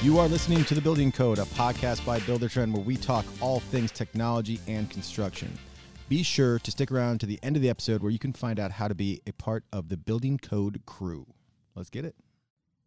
You 0.00 0.20
are 0.20 0.28
listening 0.28 0.64
to 0.66 0.76
The 0.76 0.80
Building 0.80 1.10
Code, 1.10 1.40
a 1.40 1.42
podcast 1.42 2.06
by 2.06 2.20
Buildertrend 2.20 2.72
where 2.72 2.84
we 2.84 2.96
talk 2.96 3.26
all 3.40 3.58
things 3.58 3.90
technology 3.90 4.60
and 4.68 4.88
construction. 4.88 5.52
Be 6.08 6.22
sure 6.22 6.60
to 6.60 6.70
stick 6.70 6.92
around 6.92 7.18
to 7.18 7.26
the 7.26 7.40
end 7.42 7.56
of 7.56 7.62
the 7.62 7.68
episode 7.68 8.00
where 8.00 8.12
you 8.12 8.18
can 8.20 8.32
find 8.32 8.60
out 8.60 8.70
how 8.70 8.86
to 8.86 8.94
be 8.94 9.20
a 9.26 9.32
part 9.32 9.64
of 9.72 9.88
the 9.88 9.96
Building 9.96 10.38
Code 10.38 10.82
crew. 10.86 11.26
Let's 11.74 11.90
get 11.90 12.04
it. 12.04 12.14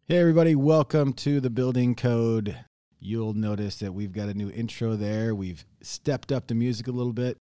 Hey, 0.06 0.20
everybody, 0.20 0.54
welcome 0.54 1.12
to 1.12 1.38
The 1.38 1.50
Building 1.50 1.94
Code. 1.94 2.56
You'll 2.98 3.34
notice 3.34 3.76
that 3.80 3.92
we've 3.92 4.12
got 4.12 4.30
a 4.30 4.34
new 4.34 4.48
intro 4.48 4.96
there. 4.96 5.34
We've 5.34 5.66
stepped 5.82 6.32
up 6.32 6.46
the 6.46 6.54
music 6.54 6.88
a 6.88 6.92
little 6.92 7.12
bit. 7.12 7.36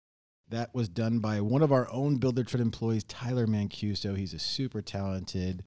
That 0.48 0.74
was 0.74 0.88
done 0.88 1.18
by 1.18 1.42
one 1.42 1.60
of 1.60 1.72
our 1.72 1.92
own 1.92 2.18
Buildertrend 2.18 2.60
employees, 2.60 3.04
Tyler 3.04 3.46
Mancuso. 3.46 4.16
He's 4.16 4.32
a 4.32 4.38
super 4.38 4.80
talented 4.80 5.62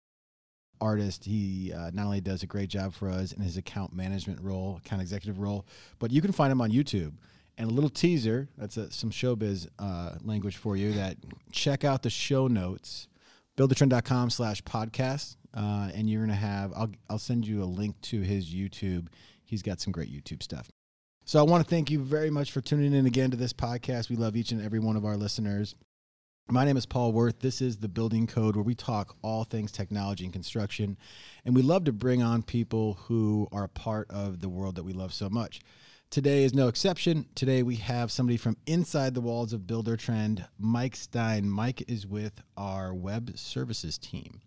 artist. 0.81 1.23
He 1.25 1.71
uh, 1.71 1.91
not 1.93 2.05
only 2.05 2.21
does 2.21 2.43
a 2.43 2.47
great 2.47 2.69
job 2.69 2.93
for 2.93 3.09
us 3.09 3.31
in 3.31 3.41
his 3.41 3.55
account 3.55 3.93
management 3.93 4.41
role, 4.41 4.81
account 4.83 5.01
executive 5.01 5.39
role, 5.39 5.65
but 5.99 6.11
you 6.11 6.21
can 6.21 6.31
find 6.31 6.51
him 6.51 6.59
on 6.59 6.71
YouTube. 6.71 7.13
And 7.57 7.69
a 7.69 7.73
little 7.73 7.89
teaser 7.89 8.49
that's 8.57 8.77
a, 8.77 8.91
some 8.91 9.11
showbiz 9.11 9.67
uh, 9.77 10.15
language 10.23 10.57
for 10.57 10.75
you 10.75 10.93
that 10.93 11.17
check 11.51 11.83
out 11.83 12.01
the 12.01 12.09
show 12.09 12.47
notes, 12.47 13.07
buildertrend.com 13.57 14.29
slash 14.31 14.63
podcast. 14.63 15.35
Uh, 15.53 15.89
and 15.93 16.09
you're 16.09 16.21
going 16.21 16.29
to 16.29 16.35
have, 16.35 16.71
I'll, 16.75 16.91
I'll 17.09 17.19
send 17.19 17.45
you 17.45 17.61
a 17.61 17.65
link 17.65 17.99
to 18.03 18.21
his 18.21 18.53
YouTube. 18.53 19.07
He's 19.43 19.61
got 19.61 19.81
some 19.81 19.91
great 19.91 20.09
YouTube 20.09 20.41
stuff. 20.41 20.71
So 21.25 21.39
I 21.39 21.43
want 21.43 21.63
to 21.63 21.69
thank 21.69 21.91
you 21.91 21.99
very 21.99 22.29
much 22.29 22.51
for 22.51 22.61
tuning 22.61 22.93
in 22.93 23.05
again 23.05 23.31
to 23.31 23.37
this 23.37 23.53
podcast. 23.53 24.09
We 24.09 24.15
love 24.15 24.35
each 24.35 24.51
and 24.51 24.61
every 24.61 24.79
one 24.79 24.95
of 24.95 25.05
our 25.05 25.17
listeners. 25.17 25.75
My 26.49 26.65
name 26.65 26.75
is 26.75 26.85
Paul 26.85 27.13
Worth. 27.13 27.39
This 27.39 27.61
is 27.61 27.77
the 27.77 27.87
Building 27.87 28.27
Code, 28.27 28.57
where 28.57 28.63
we 28.63 28.75
talk 28.75 29.15
all 29.21 29.45
things 29.45 29.71
technology 29.71 30.25
and 30.25 30.33
construction. 30.33 30.97
And 31.45 31.55
we 31.55 31.61
love 31.61 31.85
to 31.85 31.93
bring 31.93 32.21
on 32.21 32.43
people 32.43 32.95
who 33.05 33.47
are 33.53 33.63
a 33.63 33.69
part 33.69 34.11
of 34.11 34.41
the 34.41 34.49
world 34.49 34.75
that 34.75 34.83
we 34.83 34.91
love 34.91 35.13
so 35.13 35.29
much. 35.29 35.61
Today 36.09 36.43
is 36.43 36.53
no 36.53 36.67
exception. 36.67 37.25
Today 37.35 37.63
we 37.63 37.77
have 37.77 38.11
somebody 38.11 38.35
from 38.35 38.57
inside 38.65 39.13
the 39.13 39.21
walls 39.21 39.53
of 39.53 39.61
Buildertrend, 39.61 40.45
Mike 40.59 40.97
Stein. 40.97 41.49
Mike 41.49 41.89
is 41.89 42.05
with 42.05 42.41
our 42.57 42.93
web 42.93 43.31
services 43.37 43.97
team. 43.97 44.41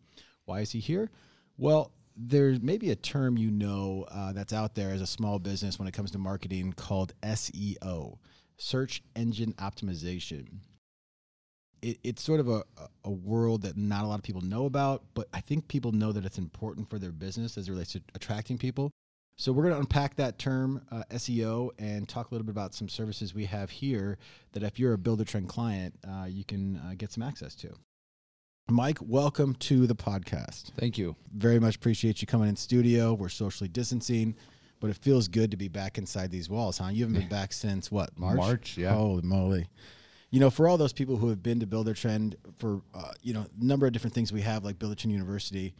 Why 0.44 0.60
is 0.60 0.72
he 0.72 0.80
here? 0.80 1.10
Well, 1.56 1.90
there's 2.14 2.60
maybe 2.60 2.90
a 2.90 2.96
term 2.96 3.38
you 3.38 3.50
know 3.50 4.04
uh, 4.10 4.34
that's 4.34 4.52
out 4.52 4.74
there 4.74 4.90
as 4.90 5.00
a 5.00 5.06
small 5.06 5.38
business 5.38 5.78
when 5.78 5.88
it 5.88 5.94
comes 5.94 6.10
to 6.10 6.18
marketing 6.18 6.74
called 6.74 7.14
SEO, 7.22 8.18
search 8.58 9.02
engine 9.16 9.54
optimization 9.54 10.58
it, 11.84 11.98
it's 12.02 12.22
sort 12.22 12.40
of 12.40 12.48
a, 12.48 12.64
a 13.04 13.10
world 13.10 13.62
that 13.62 13.76
not 13.76 14.04
a 14.04 14.08
lot 14.08 14.18
of 14.18 14.22
people 14.22 14.40
know 14.40 14.64
about, 14.64 15.04
but 15.12 15.28
I 15.34 15.40
think 15.40 15.68
people 15.68 15.92
know 15.92 16.12
that 16.12 16.24
it's 16.24 16.38
important 16.38 16.88
for 16.88 16.98
their 16.98 17.12
business 17.12 17.58
as 17.58 17.68
it 17.68 17.70
relates 17.70 17.92
to 17.92 18.00
attracting 18.14 18.56
people. 18.56 18.90
So 19.36 19.52
we're 19.52 19.64
going 19.64 19.74
to 19.74 19.80
unpack 19.80 20.16
that 20.16 20.38
term 20.38 20.80
uh, 20.90 21.02
SEO 21.10 21.70
and 21.78 22.08
talk 22.08 22.30
a 22.30 22.34
little 22.34 22.46
bit 22.46 22.52
about 22.52 22.72
some 22.72 22.88
services 22.88 23.34
we 23.34 23.44
have 23.46 23.68
here 23.68 24.16
that 24.52 24.62
if 24.62 24.78
you're 24.78 24.94
a 24.94 24.98
Buildertrend 24.98 25.48
client, 25.48 25.94
uh, 26.08 26.24
you 26.24 26.44
can 26.44 26.76
uh, 26.76 26.94
get 26.96 27.12
some 27.12 27.22
access 27.22 27.54
to. 27.56 27.74
Mike, 28.70 28.98
welcome 29.02 29.54
to 29.56 29.86
the 29.86 29.96
podcast. 29.96 30.70
Thank 30.78 30.96
you. 30.96 31.16
Very 31.34 31.58
much 31.58 31.76
appreciate 31.76 32.22
you 32.22 32.26
coming 32.26 32.48
in 32.48 32.56
studio. 32.56 33.12
We're 33.12 33.28
socially 33.28 33.68
distancing, 33.68 34.36
but 34.80 34.88
it 34.88 34.96
feels 34.96 35.28
good 35.28 35.50
to 35.50 35.58
be 35.58 35.68
back 35.68 35.98
inside 35.98 36.30
these 36.30 36.48
walls, 36.48 36.78
huh? 36.78 36.88
You 36.90 37.04
haven't 37.04 37.20
been 37.20 37.28
back 37.28 37.52
since 37.52 37.90
what, 37.90 38.18
March? 38.18 38.36
March, 38.38 38.78
yeah. 38.78 38.94
Holy 38.94 39.22
moly 39.22 39.68
you 40.34 40.40
know, 40.40 40.50
for 40.50 40.66
all 40.66 40.76
those 40.76 40.92
people 40.92 41.16
who 41.16 41.28
have 41.28 41.44
been 41.44 41.60
to 41.60 41.66
Buildertrend 41.66 42.34
for, 42.58 42.82
uh, 42.92 43.12
you 43.22 43.32
know, 43.32 43.42
a 43.42 43.64
number 43.64 43.86
of 43.86 43.92
different 43.92 44.14
things 44.14 44.32
we 44.32 44.40
have, 44.40 44.64
like 44.64 44.80
Buildertrend 44.80 45.12
University, 45.12 45.76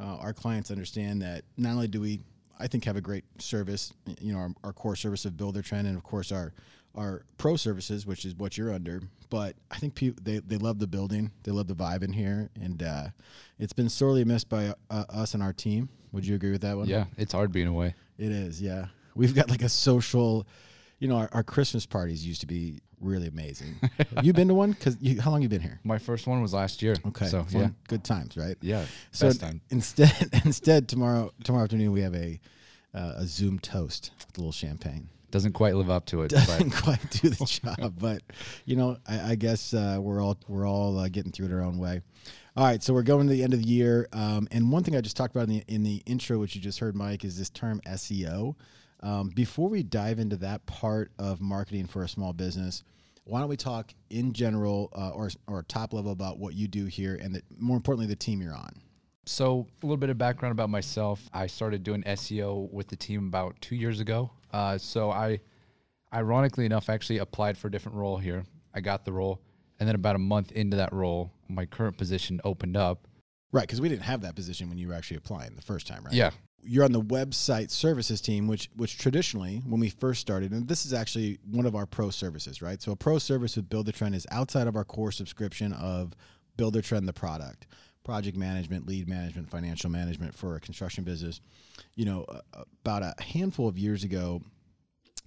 uh, 0.00 0.16
our 0.16 0.32
clients 0.32 0.70
understand 0.70 1.20
that 1.20 1.42
not 1.58 1.72
only 1.72 1.88
do 1.88 2.00
we, 2.00 2.22
I 2.58 2.68
think, 2.68 2.86
have 2.86 2.96
a 2.96 3.02
great 3.02 3.24
service, 3.38 3.92
you 4.18 4.32
know, 4.32 4.38
our, 4.38 4.50
our 4.64 4.72
core 4.72 4.96
service 4.96 5.26
of 5.26 5.34
Buildertrend 5.34 5.80
and 5.80 5.94
of 5.94 6.04
course 6.04 6.32
our 6.32 6.54
our 6.94 7.26
pro 7.36 7.56
services, 7.56 8.06
which 8.06 8.24
is 8.24 8.34
what 8.34 8.56
you're 8.56 8.72
under. 8.72 9.02
But 9.28 9.56
I 9.70 9.76
think 9.76 9.94
people 9.94 10.22
they, 10.24 10.38
they 10.38 10.56
love 10.56 10.78
the 10.78 10.86
building, 10.86 11.30
they 11.42 11.52
love 11.52 11.68
the 11.68 11.74
vibe 11.74 12.02
in 12.02 12.14
here, 12.14 12.48
and 12.58 12.82
uh, 12.82 13.08
it's 13.58 13.74
been 13.74 13.90
sorely 13.90 14.24
missed 14.24 14.48
by 14.48 14.72
uh, 14.88 15.04
us 15.10 15.34
and 15.34 15.42
our 15.42 15.52
team. 15.52 15.90
Would 16.12 16.26
you 16.26 16.34
agree 16.34 16.50
with 16.50 16.62
that 16.62 16.78
one? 16.78 16.86
Yeah, 16.86 17.04
it's 17.18 17.34
hard 17.34 17.52
being 17.52 17.66
away. 17.66 17.94
It 18.16 18.32
is. 18.32 18.62
Yeah, 18.62 18.86
we've 19.14 19.34
got 19.34 19.50
like 19.50 19.60
a 19.60 19.68
social. 19.68 20.46
You 20.98 21.08
know, 21.08 21.16
our, 21.16 21.28
our 21.32 21.42
Christmas 21.42 21.86
parties 21.86 22.26
used 22.26 22.40
to 22.40 22.46
be 22.46 22.80
really 23.00 23.28
amazing. 23.28 23.76
You 24.22 24.32
been 24.32 24.48
to 24.48 24.54
one? 24.54 24.72
Because 24.72 24.96
how 25.20 25.30
long 25.30 25.42
you 25.42 25.48
been 25.48 25.60
here? 25.60 25.78
My 25.84 25.98
first 25.98 26.26
one 26.26 26.42
was 26.42 26.52
last 26.52 26.82
year. 26.82 26.96
Okay, 27.06 27.26
so 27.26 27.44
fun, 27.44 27.60
yeah, 27.60 27.68
good 27.86 28.02
times, 28.02 28.36
right? 28.36 28.56
yeah, 28.60 28.84
So 29.12 29.30
time. 29.32 29.60
instead, 29.70 30.12
instead 30.44 30.88
tomorrow 30.88 31.32
tomorrow 31.44 31.64
afternoon 31.64 31.92
we 31.92 32.00
have 32.00 32.14
a 32.14 32.40
uh, 32.94 33.12
a 33.18 33.26
Zoom 33.26 33.58
toast 33.60 34.10
with 34.18 34.36
a 34.36 34.40
little 34.40 34.52
champagne. 34.52 35.08
Doesn't 35.30 35.52
quite 35.52 35.74
live 35.76 35.90
up 35.90 36.06
to 36.06 36.22
it, 36.22 36.30
Doesn't 36.30 36.70
but 36.70 36.78
quite 36.82 37.10
do 37.10 37.28
the 37.28 37.44
job, 37.44 37.94
but 38.00 38.22
you 38.64 38.76
know, 38.76 38.96
I, 39.06 39.32
I 39.32 39.34
guess 39.36 39.74
uh, 39.74 39.98
we're 40.00 40.22
all 40.22 40.36
we're 40.48 40.66
all 40.66 40.98
uh, 40.98 41.08
getting 41.08 41.30
through 41.30 41.46
it 41.46 41.52
our 41.52 41.62
own 41.62 41.78
way. 41.78 42.00
All 42.56 42.64
right, 42.64 42.82
so 42.82 42.92
we're 42.92 43.02
going 43.04 43.28
to 43.28 43.32
the 43.32 43.44
end 43.44 43.52
of 43.54 43.62
the 43.62 43.68
year, 43.68 44.08
um, 44.12 44.48
and 44.50 44.72
one 44.72 44.82
thing 44.82 44.96
I 44.96 45.00
just 45.00 45.16
talked 45.16 45.36
about 45.36 45.48
in 45.48 45.58
the 45.58 45.64
in 45.68 45.82
the 45.84 46.02
intro, 46.06 46.38
which 46.38 46.56
you 46.56 46.60
just 46.60 46.80
heard, 46.80 46.96
Mike, 46.96 47.24
is 47.24 47.38
this 47.38 47.50
term 47.50 47.80
SEO. 47.86 48.56
Um, 49.00 49.30
before 49.30 49.68
we 49.68 49.82
dive 49.82 50.18
into 50.18 50.36
that 50.38 50.66
part 50.66 51.12
of 51.18 51.40
marketing 51.40 51.86
for 51.86 52.02
a 52.02 52.08
small 52.08 52.32
business, 52.32 52.82
why 53.24 53.40
don't 53.40 53.48
we 53.48 53.56
talk 53.56 53.92
in 54.10 54.32
general 54.32 54.90
uh, 54.96 55.10
or 55.10 55.30
or 55.46 55.62
top 55.62 55.92
level 55.92 56.12
about 56.12 56.38
what 56.38 56.54
you 56.54 56.66
do 56.66 56.86
here, 56.86 57.14
and 57.20 57.34
the, 57.34 57.42
more 57.58 57.76
importantly, 57.76 58.06
the 58.06 58.16
team 58.16 58.40
you're 58.40 58.54
on. 58.54 58.80
so 59.26 59.66
a 59.82 59.86
little 59.86 59.98
bit 59.98 60.08
of 60.10 60.16
background 60.18 60.52
about 60.52 60.70
myself. 60.70 61.28
I 61.32 61.46
started 61.46 61.82
doing 61.84 62.02
SEO 62.04 62.72
with 62.72 62.88
the 62.88 62.96
team 62.96 63.28
about 63.28 63.60
two 63.60 63.76
years 63.76 64.00
ago. 64.00 64.30
Uh, 64.50 64.78
so 64.78 65.10
I, 65.10 65.40
ironically 66.12 66.64
enough, 66.64 66.88
actually 66.88 67.18
applied 67.18 67.58
for 67.58 67.68
a 67.68 67.70
different 67.70 67.98
role 67.98 68.16
here. 68.16 68.44
I 68.74 68.80
got 68.80 69.04
the 69.04 69.12
role, 69.12 69.42
and 69.78 69.86
then 69.86 69.94
about 69.94 70.16
a 70.16 70.20
month 70.20 70.52
into 70.52 70.78
that 70.78 70.92
role, 70.92 71.30
my 71.48 71.66
current 71.66 71.98
position 71.98 72.40
opened 72.44 72.76
up. 72.78 73.06
Right, 73.52 73.62
because 73.62 73.80
we 73.80 73.90
didn't 73.90 74.02
have 74.02 74.22
that 74.22 74.34
position 74.34 74.70
when 74.70 74.78
you 74.78 74.88
were 74.88 74.94
actually 74.94 75.18
applying 75.18 75.54
the 75.54 75.62
first 75.62 75.86
time, 75.86 76.04
right? 76.04 76.14
Yeah, 76.14 76.30
You're 76.62 76.84
on 76.84 76.92
the 76.92 77.00
website 77.00 77.70
services 77.70 78.20
team, 78.20 78.46
which 78.46 78.68
which 78.76 78.98
traditionally, 78.98 79.62
when 79.66 79.80
we 79.80 79.88
first 79.90 80.20
started, 80.20 80.52
and 80.52 80.68
this 80.68 80.84
is 80.84 80.92
actually 80.92 81.38
one 81.50 81.66
of 81.66 81.74
our 81.74 81.86
pro 81.86 82.10
services, 82.10 82.60
right? 82.60 82.82
So 82.82 82.92
a 82.92 82.96
pro 82.96 83.18
service 83.18 83.56
with 83.56 83.68
Buildertrend 83.68 84.14
is 84.14 84.26
outside 84.30 84.66
of 84.66 84.76
our 84.76 84.84
core 84.84 85.12
subscription 85.12 85.72
of 85.72 86.14
Buildertrend 86.56 87.06
the 87.06 87.12
product, 87.12 87.66
project 88.04 88.36
management, 88.36 88.86
lead 88.86 89.08
management, 89.08 89.50
financial 89.50 89.90
management 89.90 90.34
for 90.34 90.56
a 90.56 90.60
construction 90.60 91.04
business. 91.04 91.40
You 91.94 92.04
know, 92.04 92.26
about 92.84 93.02
a 93.02 93.14
handful 93.22 93.68
of 93.68 93.78
years 93.78 94.04
ago, 94.04 94.42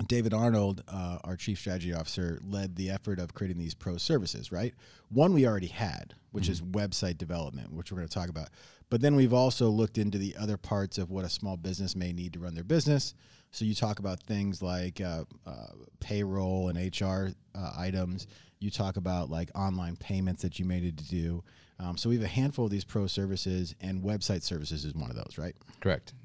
David 0.06 0.34
Arnold, 0.34 0.84
uh, 0.88 1.20
our 1.24 1.36
chief 1.36 1.60
strategy 1.60 1.94
officer, 1.94 2.40
led 2.44 2.76
the 2.76 2.90
effort 2.90 3.20
of 3.20 3.34
creating 3.34 3.58
these 3.58 3.74
pro 3.74 3.98
services, 3.98 4.52
right? 4.52 4.74
One 5.10 5.34
we 5.34 5.48
already 5.48 5.68
had, 5.68 6.16
which 6.32 6.50
is 6.50 6.62
website 6.62 7.18
development, 7.18 7.74
which 7.74 7.92
we're 7.92 7.98
going 7.98 8.08
to 8.08 8.14
talk 8.14 8.30
about. 8.30 8.50
But 8.90 9.02
then 9.02 9.16
we've 9.16 9.34
also 9.34 9.70
looked 9.70 9.98
into 9.98 10.18
the 10.18 10.36
other 10.38 10.58
parts 10.58 10.98
of 10.98 11.12
what 11.12 11.26
a 11.26 11.30
small 11.30 11.58
business 11.58 11.96
may 11.96 12.12
need 12.12 12.34
to 12.34 12.40
run 12.40 12.56
their 12.56 12.64
business. 12.64 13.14
So 13.52 13.66
you 13.66 13.76
talk 13.76 14.00
about 14.00 14.22
things 14.24 14.62
like 14.62 15.02
uh, 15.02 15.26
uh, 15.46 15.68
payroll 16.00 16.70
and 16.70 16.78
HR 16.78 17.30
uh, 17.56 17.74
items. 17.78 18.28
You 18.60 18.70
talk 18.70 18.98
about 18.98 19.30
like 19.30 19.50
online 19.56 19.96
payments 19.98 20.42
that 20.42 20.60
you 20.60 20.66
may 20.66 20.80
need 20.80 20.98
to 20.98 21.08
do. 21.08 21.44
Um, 21.80 21.98
so 21.98 22.10
we 22.10 22.16
have 22.16 22.24
a 22.24 22.28
handful 22.28 22.66
of 22.66 22.72
these 22.72 22.84
pro 22.84 23.08
services, 23.08 23.74
and 23.82 24.04
website 24.04 24.44
services 24.44 24.86
is 24.86 24.94
one 24.94 25.10
of 25.10 25.16
those, 25.16 25.38
right? 25.38 25.56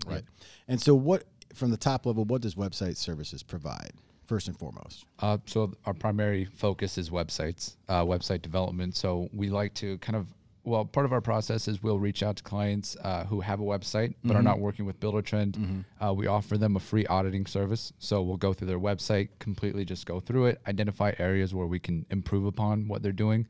correct. 0.04 0.16
Right. 0.16 0.25
And 0.69 0.81
so, 0.81 0.94
what 0.94 1.25
from 1.56 1.71
the 1.71 1.77
top 1.77 2.06
level, 2.06 2.25
what 2.25 2.43
does 2.43 2.55
website 2.55 2.97
services 2.97 3.43
provide 3.43 3.93
first 4.27 4.47
and 4.49 4.59
foremost? 4.59 5.05
Uh, 5.21 5.39
so 5.47 5.72
our 5.87 5.94
primary 5.94 6.44
focus 6.44 6.99
is 6.99 7.11
websites, 7.11 7.77
uh, 7.89 8.05
website 8.05 8.43
development. 8.43 8.97
So 8.97 9.28
we 9.33 9.49
like 9.50 9.75
to 9.75 9.99
kind 9.99 10.17
of 10.17 10.27
well, 10.65 10.84
part 10.84 11.06
of 11.06 11.12
our 11.12 11.20
process 11.20 11.69
is 11.69 11.81
we'll 11.81 12.00
reach 12.00 12.25
out 12.25 12.35
to 12.38 12.43
clients 12.43 12.97
uh, 13.05 13.25
who 13.26 13.41
have 13.41 13.61
a 13.61 13.62
website 13.62 14.14
but 14.25 14.35
are 14.37 14.43
not 14.43 14.58
working 14.58 14.85
with 14.85 14.99
Buildertrend. 14.99 15.85
Uh, 16.05 16.12
we 16.12 16.26
offer 16.26 16.58
them 16.58 16.75
a 16.75 16.81
free 16.81 17.06
auditing 17.06 17.47
service. 17.47 17.93
So 18.00 18.20
we'll 18.20 18.37
go 18.37 18.53
through 18.53 18.67
their 18.67 18.81
website, 18.81 19.29
completely 19.38 19.85
just 19.85 20.06
go 20.06 20.19
through 20.19 20.47
it, 20.47 20.61
identify 20.67 21.12
areas 21.20 21.55
where 21.55 21.69
we 21.69 21.79
can 21.79 22.05
improve 22.11 22.47
upon 22.47 22.88
what 22.88 23.00
they're 23.05 23.12
doing, 23.12 23.47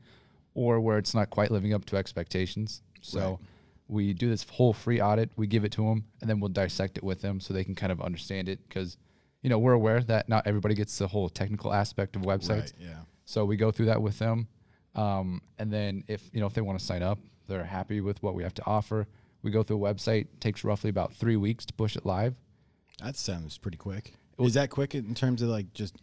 or 0.53 0.79
where 0.79 0.99
it's 0.99 1.15
not 1.15 1.31
quite 1.31 1.49
living 1.49 1.73
up 1.73 1.85
to 1.85 1.97
expectations. 1.97 2.83
So 3.01 3.19
Right. 3.19 3.37
We 3.87 4.13
do 4.13 4.29
this 4.29 4.45
whole 4.49 4.73
free 4.73 5.01
audit. 5.01 5.29
We 5.35 5.47
give 5.47 5.63
it 5.65 5.71
to 5.73 5.83
them, 5.83 6.05
and 6.21 6.29
then 6.29 6.39
we'll 6.39 6.49
dissect 6.49 6.97
it 6.97 7.03
with 7.03 7.21
them 7.21 7.39
so 7.39 7.53
they 7.53 7.63
can 7.63 7.75
kind 7.75 7.91
of 7.91 8.01
understand 8.01 8.49
it 8.49 8.59
because. 8.67 8.97
You 9.43 9.51
know, 9.51 9.59
we're 9.59 9.73
aware 9.73 10.01
that 10.01 10.27
not 10.27 10.47
everybody 10.47 10.73
gets 10.73 10.97
the 10.97 11.07
whole 11.07 11.29
technical 11.29 11.71
aspect 11.71 12.15
of 12.15 12.23
websites. 12.23 12.49
Right. 12.49 12.73
Yeah. 12.79 12.99
So 13.23 13.45
we 13.45 13.55
go 13.55 13.71
through 13.71 13.85
that 13.85 14.01
with 14.01 14.17
them. 14.17 14.47
Um, 14.95 15.41
and 15.59 15.71
then 15.71 16.03
if 16.07 16.27
you 16.33 16.41
know 16.41 16.47
if 16.47 16.53
they 16.53 16.61
want 16.61 16.79
to 16.79 16.83
sign 16.83 17.03
up, 17.03 17.19
they're 17.47 17.63
happy 17.63 18.01
with 18.01 18.21
what 18.23 18.33
we 18.33 18.41
have 18.43 18.55
to 18.55 18.65
offer. 18.65 19.05
We 19.43 19.51
go 19.51 19.61
through 19.61 19.85
a 19.85 19.93
website. 19.93 20.25
Takes 20.39 20.63
roughly 20.63 20.89
about 20.89 21.13
three 21.13 21.37
weeks 21.37 21.65
to 21.67 21.73
push 21.73 21.95
it 21.95 22.05
live. 22.05 22.33
That 23.01 23.15
sounds 23.15 23.57
pretty 23.59 23.77
quick. 23.77 24.15
Is 24.39 24.55
that 24.55 24.71
quick 24.71 24.95
in 24.95 25.13
terms 25.13 25.41
of 25.43 25.49
like 25.49 25.71
just 25.73 25.95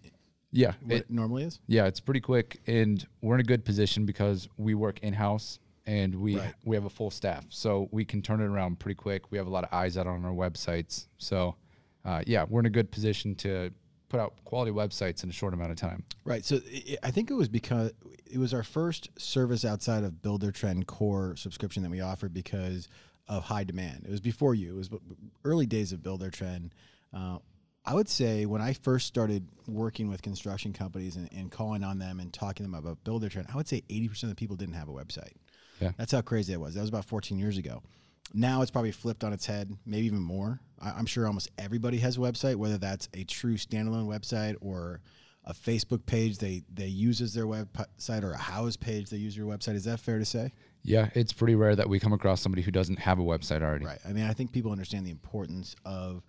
Yeah, 0.53 0.75
what 0.83 0.93
it, 0.93 1.01
it 1.01 1.11
normally 1.11 1.43
is? 1.43 1.59
yeah, 1.67 1.87
it's 1.87 2.01
pretty 2.01 2.21
quick, 2.21 2.61
and 2.69 3.05
we're 3.21 3.35
in 3.35 3.41
a 3.41 3.45
good 3.45 3.65
position 3.65 4.07
because 4.07 4.49
we 4.57 4.75
work 4.75 5.01
in 5.01 5.13
house 5.15 5.59
and 5.87 6.15
we 6.17 6.39
Right. 6.39 6.55
we 6.65 6.77
have 6.77 6.85
a 6.85 6.91
full 6.91 7.11
staff, 7.11 7.45
so 7.49 7.89
we 7.93 8.05
can 8.05 8.23
turn 8.23 8.41
it 8.41 8.47
around 8.47 8.79
pretty 8.79 8.97
quick. 8.97 9.31
We 9.31 9.39
have 9.39 9.47
a 9.47 9.51
lot 9.51 9.65
of 9.65 9.73
eyes 9.73 9.97
out 9.97 10.07
on 10.07 10.25
our 10.25 10.33
websites, 10.33 11.07
so 11.19 11.57
uh, 12.05 12.23
yeah, 12.27 12.45
we're 12.49 12.61
in 12.61 12.67
a 12.67 12.71
good 12.71 12.91
position 12.91 13.35
to 13.37 13.71
put 14.09 14.21
out 14.21 14.35
quality 14.45 14.71
websites 14.71 15.25
in 15.25 15.31
a 15.31 15.33
short 15.33 15.55
amount 15.55 15.71
of 15.71 15.77
time. 15.77 16.05
Right. 16.25 16.45
So 16.45 16.57
i 16.73 16.97
I 17.03 17.11
think 17.11 17.31
it 17.31 17.35
was 17.35 17.49
because 17.49 17.93
it 18.31 18.39
was 18.39 18.55
our 18.55 18.63
first 18.63 19.11
service 19.19 19.65
outside 19.65 20.05
of 20.05 20.13
Buildertrend 20.23 20.87
core 20.87 21.35
subscription 21.37 21.83
that 21.83 21.91
we 21.91 22.01
offered 22.01 22.33
because 22.33 22.89
of 23.27 23.45
high 23.45 23.65
demand. 23.65 24.05
It 24.07 24.11
was 24.11 24.21
before 24.21 24.55
you. 24.55 24.75
It 24.75 24.77
was 24.77 24.91
early 25.45 25.67
days 25.67 25.93
of 25.93 26.01
Buildertrend. 26.01 26.71
Uh, 27.13 27.39
I 27.87 27.95
would 27.95 28.09
say 28.09 28.47
when 28.47 28.63
I 28.63 28.73
first 28.73 29.07
started 29.07 29.49
working 29.67 30.09
with 30.09 30.23
construction 30.23 30.73
companies 30.73 31.17
and, 31.17 31.29
and 31.33 31.51
calling 31.51 31.85
on 31.85 31.99
them 31.99 32.21
and 32.21 32.33
talking 32.33 32.65
to 32.67 32.71
them 32.71 32.75
about 32.75 33.03
Buildertrend, 33.05 33.53
I 33.53 33.57
would 33.57 33.69
say 33.69 33.83
80% 33.89 34.25
of 34.25 34.29
the 34.31 34.35
people 34.35 34.57
didn't 34.57 34.75
have 34.75 34.89
a 34.89 34.93
website. 34.93 35.33
Yeah. 35.81 35.93
That's 35.97 36.13
how 36.13 36.21
crazy 36.21 36.53
that 36.53 36.61
was. 36.61 36.75
That 36.75 36.81
was 36.81 36.91
about 36.91 37.05
14 37.05 37.39
years 37.39 37.59
ago. 37.59 37.83
Now 38.33 38.63
it's 38.63 38.71
probably 38.71 38.93
flipped 38.93 39.23
on 39.23 39.33
its 39.33 39.47
head, 39.47 39.77
maybe 39.87 40.07
even 40.07 40.21
more. 40.21 40.61
I, 40.81 40.99
am 40.99 41.07
sure 41.07 41.27
almost 41.27 41.51
everybody 41.59 41.99
has 41.99 42.17
a 42.17 42.21
website, 42.21 42.57
whether 42.57 42.79
that's 42.79 43.09
a 43.15 43.25
true 43.25 43.55
standalone 43.55 44.07
website 44.07 44.57
or 44.61 45.01
a 45.45 45.53
Facebook 45.53 46.07
page 46.07 46.39
they 46.39 46.63
they 46.73 46.87
use 46.87 47.21
as 47.21 47.35
their 47.35 47.45
website 47.45 48.23
or 48.23 48.33
a 48.33 48.39
house 48.39 48.77
page 48.77 49.11
they 49.11 49.19
use 49.19 49.37
your 49.37 49.47
website. 49.47 49.75
Is 49.75 49.85
that 49.85 50.01
fair 50.01 50.19
to 50.19 50.25
say? 50.25 50.53
Yeah, 50.83 51.11
it's 51.15 51.33
pretty 51.33 51.55
rare 51.55 51.77
that 51.77 51.89
we 51.89 51.99
come 51.99 52.13
across 52.13 52.41
somebody 52.41 52.63
who 52.63 52.71
doesn't 52.71 52.99
have 52.99 53.19
a 53.19 53.23
website 53.23 53.63
already. 53.63 53.87
Right. 53.87 53.99
I 54.07 54.13
mean, 54.13 54.25
I 54.25 54.33
think 54.33 54.53
people 54.53 54.73
understand 54.73 55.07
the 55.07 55.11
importance 55.11 55.77
of 55.85 56.23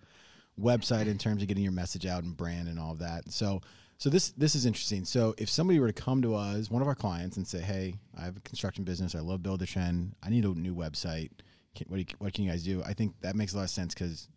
website 0.58 1.06
in 1.06 1.18
terms 1.18 1.42
of 1.42 1.48
getting 1.48 1.62
your 1.62 1.72
message 1.72 2.06
out 2.06 2.24
and 2.24 2.34
brand 2.36 2.68
and 2.68 2.78
all 2.78 2.92
of 2.92 2.98
that. 3.00 3.30
So 3.30 3.60
so 3.98 4.10
this 4.10 4.30
this 4.30 4.54
is 4.54 4.66
interesting. 4.66 5.04
So 5.04 5.34
if 5.38 5.48
somebody 5.48 5.80
were 5.80 5.86
to 5.86 5.92
come 5.92 6.22
to 6.22 6.34
us, 6.34 6.70
one 6.70 6.82
of 6.82 6.88
our 6.88 6.94
clients, 6.94 7.36
and 7.36 7.46
say, 7.46 7.60
"Hey, 7.60 7.94
I 8.16 8.24
have 8.24 8.36
a 8.36 8.40
construction 8.40 8.84
business. 8.84 9.14
I 9.14 9.20
love 9.20 9.40
Buildertrend. 9.40 10.12
I 10.22 10.30
need 10.30 10.44
a 10.44 10.48
new 10.48 10.74
website. 10.74 11.30
Can, 11.74 11.86
what, 11.88 11.98
you, 12.00 12.06
what 12.18 12.32
can 12.32 12.44
you 12.44 12.50
guys 12.50 12.62
do?" 12.62 12.82
I 12.84 12.92
think 12.92 13.14
that 13.22 13.36
makes 13.36 13.54
a 13.54 13.56
lot 13.56 13.64
of 13.64 13.70
sense 13.70 13.94
because 13.94 14.28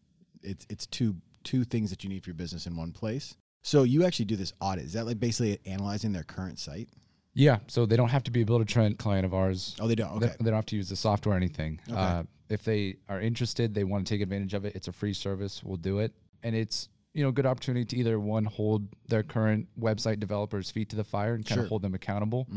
it's 0.42 0.66
it's 0.70 0.88
two 0.88 1.16
two 1.44 1.64
things 1.64 1.90
that 1.90 2.04
you 2.04 2.10
need 2.10 2.24
for 2.24 2.30
your 2.30 2.36
business 2.36 2.68
in 2.68 2.76
one 2.76 2.92
place. 2.92 3.36
So 3.62 3.84
you 3.84 4.06
actually 4.06 4.26
do 4.26 4.36
this 4.36 4.54
audit. 4.62 4.86
Is 4.86 4.94
that 4.94 5.06
like 5.06 5.20
basically 5.20 5.60
analyzing 5.66 6.14
their 6.14 6.24
current 6.24 6.60
site? 6.60 6.90
Yeah. 7.34 7.60
So 7.68 7.86
they 7.86 7.98
don't 7.98 8.10
have 8.10 8.24
to 8.24 8.32
be 8.32 8.42
a 8.42 8.46
Buildertrend 8.46 8.98
client 8.98 9.26
of 9.26 9.34
ours. 9.34 9.76
Oh, 9.80 9.88
they 9.88 9.96
don't. 9.96 10.12
Okay. 10.18 10.28
They, 10.28 10.36
they 10.40 10.50
don't 10.52 10.56
have 10.56 10.66
to 10.68 10.76
use 10.76 10.90
the 10.90 10.96
software 10.96 11.34
or 11.34 11.38
anything. 11.38 11.80
Okay. 11.90 11.98
Uh, 11.98 12.24
if 12.50 12.64
they 12.64 12.96
are 13.08 13.22
interested, 13.22 13.74
they 13.74 13.84
want 13.84 14.08
to 14.08 14.14
take 14.14 14.22
advantage 14.22 14.54
of 14.54 14.66
it. 14.66 14.76
It's 14.76 14.88
a 14.88 14.92
free 14.92 15.14
service. 15.14 15.64
We'll 15.64 15.78
do 15.78 16.00
it, 16.00 16.14
and 16.44 16.56
it's 16.56 16.90
you 17.14 17.24
know 17.24 17.32
good 17.32 17.46
opportunity 17.46 17.86
to 17.86 17.96
either 17.98 18.20
one 18.20 18.46
hold 18.46 18.88
their 19.08 19.24
current 19.24 19.68
website 19.80 20.20
developers' 20.20 20.70
feet 20.72 20.90
to 20.90 20.96
the 20.96 21.04
fire 21.04 21.34
and 21.34 21.46
kind 21.46 21.58
Sure. 21.58 21.64
of 21.64 21.70
hold 21.70 21.82
them 21.82 21.94
accountable, 21.96 22.48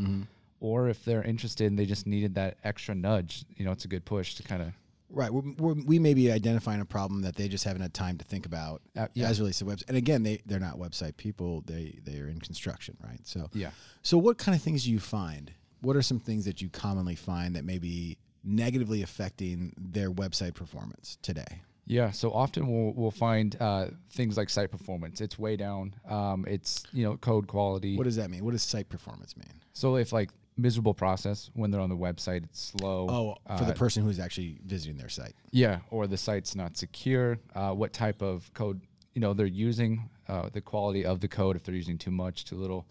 or 0.59 0.89
if 0.89 1.03
they're 1.05 1.23
interested 1.23 1.67
and 1.67 1.77
they 1.77 1.85
just 1.85 2.05
needed 2.07 2.35
that 2.35 2.57
extra 2.63 2.95
nudge, 2.95 3.45
you 3.55 3.65
know, 3.65 3.71
it's 3.71 3.85
a 3.85 3.87
good 3.89 4.05
push 4.05 4.35
to 4.35 4.43
kind 4.43 4.61
of 4.61 4.73
Right. 5.15 5.31
We're, 5.31 5.43
we're, 5.59 5.73
we 5.85 5.99
may 5.99 6.15
be 6.15 6.31
identifying 6.31 6.81
a 6.81 6.85
problem 6.85 7.21
that 7.21 7.35
they 7.35 7.47
just 7.47 7.65
haven't 7.65 7.83
had 7.83 7.93
time 7.93 8.17
to 8.17 8.25
think 8.25 8.47
about 8.47 8.81
Uh, 8.95 9.07
yeah. 9.13 9.27
as 9.29 9.39
relates 9.39 9.59
to 9.59 9.65
website. 9.65 9.83
And 9.87 9.95
again, 9.95 10.23
they, 10.23 10.41
they're 10.47 10.59
not 10.59 10.77
website 10.79 11.17
people. 11.17 11.61
They, 11.67 11.99
they 12.03 12.17
are 12.19 12.27
in 12.27 12.39
construction, 12.39 12.97
right? 13.03 13.19
So, 13.23 13.47
yeah. 13.53 13.69
so 14.01 14.17
what 14.17 14.39
kind 14.39 14.55
of 14.55 14.63
things 14.63 14.85
do 14.85 14.91
you 14.91 14.99
find? 14.99 15.51
What 15.81 15.95
are 15.95 16.01
some 16.01 16.19
things 16.19 16.45
that 16.45 16.63
you 16.63 16.69
commonly 16.69 17.13
find 17.13 17.55
that 17.55 17.63
may 17.63 17.77
be 17.77 18.17
negatively 18.43 19.03
affecting 19.03 19.73
their 19.77 20.09
website 20.11 20.55
performance 20.55 21.19
today? 21.21 21.61
Yeah, 21.85 22.11
so 22.11 22.31
often 22.31 22.67
we'll 22.67 22.93
we'll 22.93 23.11
find 23.11 23.55
uh, 23.59 23.87
things 24.11 24.37
like 24.37 24.49
site 24.49 24.71
performance. 24.71 25.19
It's 25.21 25.37
way 25.37 25.55
down. 25.57 25.95
Um, 26.07 26.45
it's 26.47 26.83
you 26.93 27.03
know 27.03 27.17
code 27.17 27.47
quality. 27.47 27.97
What 27.97 28.05
does 28.05 28.15
that 28.15 28.29
mean? 28.29 28.43
What 28.45 28.51
does 28.51 28.63
site 28.63 28.89
performance 28.89 29.35
mean? 29.37 29.51
so 29.73 29.95
if 29.97 30.13
like 30.13 30.29
miserable 30.55 30.93
process 30.93 31.49
when 31.55 31.71
they're 31.71 31.81
on 31.81 31.89
the 31.89 31.97
website, 31.97 32.43
it's 32.43 32.61
slow. 32.61 33.07
Oh, 33.09 33.57
for 33.57 33.65
the 33.65 33.71
Uh, 33.71 33.75
person 33.75 34.03
who's 34.03 34.19
actually 34.19 34.59
visiting 34.65 34.97
their 34.97 35.09
site. 35.09 35.33
yeah, 35.51 35.79
or 35.89 36.05
the 36.07 36.15
site's 36.17 36.55
not 36.55 36.77
secure. 36.77 37.39
Uh, 37.55 37.73
what 37.73 37.91
type 37.91 38.21
of 38.21 38.53
code 38.53 38.79
you 39.15 39.19
know 39.21 39.33
they're 39.33 39.45
using? 39.47 40.09
Uh, 40.27 40.49
the 40.53 40.61
quality 40.61 41.03
of 41.05 41.19
the 41.19 41.27
code. 41.27 41.55
If 41.57 41.63
they're 41.63 41.75
using 41.75 41.97
too 41.97 42.11
much, 42.11 42.45
too 42.45 42.55
little. 42.55 42.85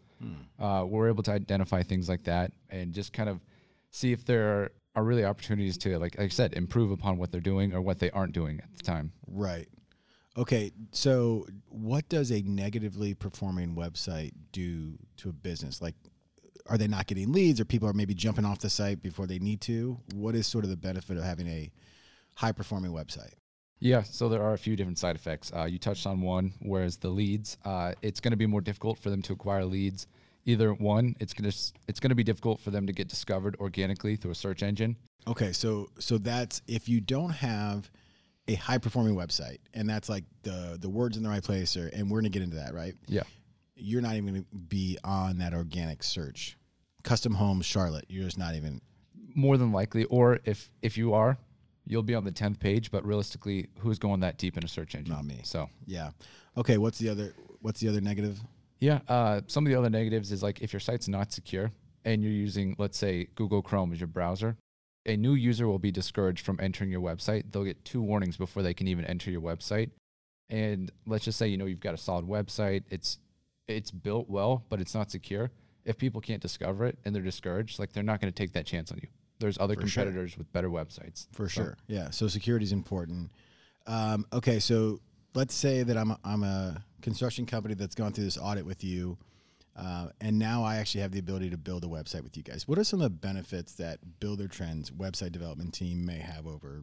Uh, 0.61 0.85
we're 0.89 1.09
able 1.09 1.23
to 1.25 1.33
identify 1.33 1.83
things 1.83 2.09
like 2.09 2.23
that 2.25 2.53
and 2.71 2.93
just 2.93 3.12
kind 3.12 3.29
of 3.29 3.41
see 3.91 4.12
if 4.12 4.25
there 4.25 4.44
are 4.62 4.73
really 5.00 5.25
opportunities 5.25 5.79
to 5.79 5.99
like, 5.99 6.19
like 6.19 6.27
I 6.27 6.29
said, 6.29 6.53
improve 6.55 6.91
upon 6.91 7.19
what 7.19 7.33
they're 7.33 7.41
doing 7.41 7.73
or 7.73 7.81
what 7.81 7.99
they 7.99 8.11
aren't 8.11 8.33
doing 8.33 8.61
at 8.61 8.77
the 8.77 8.83
time. 8.83 9.12
Right. 9.27 9.69
Okay. 10.37 10.73
So, 10.93 11.47
what 11.69 12.09
does 12.09 12.31
a 12.31 12.43
negatively 12.43 13.15
performing 13.15 13.75
website 13.75 14.33
do 14.53 14.99
to 15.19 15.31
a 15.31 15.33
business? 15.33 15.83
Like, 15.83 15.94
are 16.67 16.79
they 16.79 16.87
not 16.87 17.06
getting 17.06 17.33
leads, 17.33 17.61
or 17.61 17.65
people 17.65 17.89
are 17.89 17.93
maybe 17.93 18.15
jumping 18.15 18.44
off 18.44 18.61
the 18.61 18.71
site 18.71 19.03
before 19.03 19.27
they 19.27 19.39
need 19.39 19.61
to? 19.62 19.99
What 20.15 20.35
is 20.35 20.47
sort 20.47 20.65
of 20.65 20.71
the 20.71 20.77
benefit 20.77 21.17
of 21.17 21.25
having 21.25 21.49
a 21.49 21.71
high 22.35 22.53
performing 22.53 22.93
website? 22.93 23.35
Yeah, 23.81 24.03
so 24.05 24.29
there 24.29 24.43
are 24.43 24.53
a 24.53 24.59
few 24.59 24.77
different 24.77 24.99
side 24.99 25.17
effects. 25.17 25.53
Uh, 25.55 25.65
you 25.65 25.79
touched 25.79 26.06
on 26.06 26.21
one, 26.21 26.53
whereas 26.61 26.99
the 26.99 27.09
leads, 27.09 27.59
uh, 27.65 27.94
it's 28.00 28.21
going 28.21 28.31
to 28.31 28.37
be 28.37 28.47
more 28.47 28.61
difficult 28.61 28.99
for 29.00 29.11
them 29.11 29.23
to 29.23 29.33
acquire 29.33 29.65
leads. 29.65 30.06
Either 30.44 30.75
one, 30.75 31.15
it's 31.21 31.33
going 31.35 31.50
to 31.50 31.56
it's 31.87 32.00
going 32.00 32.09
to 32.11 32.15
be 32.17 32.25
difficult 32.25 32.61
for 32.61 32.71
them 32.71 32.87
to 32.87 32.93
get 32.93 33.09
discovered 33.09 33.56
organically 33.61 34.17
through 34.17 34.33
a 34.33 34.35
search 34.35 34.62
engine. 34.62 34.97
Okay. 35.29 35.53
So, 35.53 35.89
so 35.99 36.19
that's 36.19 36.62
if 36.67 36.89
you 36.89 37.00
don't 37.00 37.31
have 37.31 37.91
a 38.49 38.55
high 38.55 38.79
performing 38.79 39.15
website, 39.15 39.59
and 39.73 39.89
that's 39.89 40.09
like 40.09 40.25
the 40.43 40.77
the 40.81 40.89
words 40.91 41.17
in 41.17 41.23
the 41.23 41.29
right 41.29 41.43
place, 41.44 41.77
or 41.77 41.89
and 41.89 42.11
we're 42.11 42.21
gonna 42.21 42.31
get 42.31 42.43
into 42.43 42.56
that, 42.56 42.75
right? 42.75 42.94
Yeah, 43.06 43.23
You're 43.77 44.03
not 44.03 44.17
even 44.17 44.27
gonna 44.27 44.44
be 44.69 44.99
on 45.05 45.39
that 45.39 45.55
organic 45.55 46.03
search. 46.03 46.56
Custom 47.05 47.35
homes, 47.35 47.67
Charlotte. 47.67 48.06
You're 48.09 48.25
just 48.25 48.39
not 48.39 48.55
even 48.56 48.81
more 49.35 49.56
than 49.56 49.71
likely. 49.73 50.05
Or 50.05 50.41
if 50.44 50.71
if 50.83 50.97
you 50.99 51.15
are, 51.15 51.39
you'll 51.87 52.03
be 52.03 52.17
on 52.17 52.25
the 52.25 52.33
tenth 52.33 52.59
page. 52.59 52.91
But 52.91 53.06
realistically, 53.06 53.69
who's 53.79 54.00
going 54.00 54.21
that 54.21 54.39
deep 54.39 54.56
in 54.56 54.65
a 54.65 54.69
search 54.69 54.97
engine? 54.97 55.15
Not 55.15 55.25
me. 55.25 55.41
So 55.44 55.69
Yeah. 55.87 56.11
Okay. 56.56 56.79
What's 56.79 56.99
the 56.99 57.09
other? 57.11 57.35
What's 57.61 57.79
the 57.79 57.89
other 57.89 58.00
negative? 58.00 58.41
Yeah, 58.82 58.99
uh, 59.08 59.43
some 59.46 59.64
of 59.64 59.70
the 59.70 59.79
other 59.79 59.88
negatives 59.90 60.32
is 60.32 60.43
like 60.43 60.61
if 60.61 60.73
your 60.73 60.81
site's 60.81 61.06
not 61.06 61.31
secure 61.31 61.70
and 62.05 62.20
you're 62.20 62.32
using, 62.32 62.75
let's 62.79 62.99
say, 62.99 63.29
Google 63.37 63.62
Chrome 63.62 63.93
as 63.93 64.00
your 64.00 64.08
browser, 64.08 64.56
a 65.06 65.17
new 65.17 65.34
user 65.34 65.69
will 65.69 65.79
be 65.79 65.93
discouraged 65.93 66.44
from 66.44 66.58
entering 66.61 66.90
your 66.90 67.00
website. 67.00 67.44
They'll 67.52 67.62
get 67.62 67.84
two 67.84 68.02
warnings 68.02 68.37
before 68.37 68.64
they 68.64 68.75
can 68.75 68.88
even 68.88 69.05
enter 69.05 69.31
your 69.31 69.40
website. 69.40 69.90
And 70.50 70.90
let's 71.06 71.25
just 71.25 71.38
say 71.38 71.46
you 71.46 71.56
know 71.56 71.67
you've 71.67 71.79
got 71.79 71.94
a 71.94 71.96
solid 71.96 72.26
website, 72.26 72.82
it's 72.90 73.19
it's 73.69 73.93
built 73.93 74.29
well, 74.29 74.64
but 74.69 74.81
it's 74.81 74.94
not 74.96 75.12
secure. 75.12 75.52
If 75.84 75.96
people 75.96 76.20
can't 76.20 76.43
discover 76.43 76.84
it 76.84 76.99
and 77.05 77.14
they're 77.14 77.23
discouraged, 77.23 77.79
like 77.79 77.93
they're 77.93 78.02
not 78.02 78.20
going 78.20 78.32
to 78.32 78.37
take 78.37 78.52
that 78.55 78.67
chance 78.67 78.90
on 78.90 78.99
you. 79.00 79.08
There's 79.38 79.58
other 79.61 79.75
For 79.76 79.87
sure. 79.87 80.02
competitors 80.02 80.37
with 80.37 80.52
better 80.52 80.69
websites. 80.70 81.29
For 81.31 81.48
So- 81.48 81.62
sure. 81.62 81.77
Yeah. 81.86 82.10
So 82.10 82.27
security 82.27 82.65
is 82.65 82.72
important. 82.72 83.31
Um, 83.86 84.27
okay. 84.32 84.58
So 84.58 85.01
let's 85.34 85.55
say 85.55 85.82
that 85.82 85.96
I'm 85.96 86.10
a, 86.10 86.19
I'm 86.24 86.43
a 86.43 86.84
construction 87.01 87.46
company 87.46 87.74
that's 87.74 87.94
gone 87.94 88.12
through 88.12 88.24
this 88.24 88.39
audit 88.39 88.65
with 88.67 88.84
you, 88.84 89.19
uh, 89.77 90.08
and 90.20 90.39
now 90.39 90.65
I 90.65 90.77
actually 90.77 91.01
have 91.01 91.12
the 91.12 91.19
ability 91.19 91.51
to 91.51 91.56
build 91.56 91.84
a 91.84 91.89
website 91.89 92.22
with 92.22 92.36
you 92.36 92.43
guys. 92.43 92.69
What 92.69 92.79
are 92.79 92.84
some 92.84 93.01
of 93.01 93.05
the 93.05 93.10
benefits 93.10 93.74
that 93.74 94.01
Buildertrend's 94.20 94.91
website 94.91 95.32
development 95.32 95.72
team 95.72 96.05
may 96.05 96.19
have 96.19 96.46
over 96.46 96.82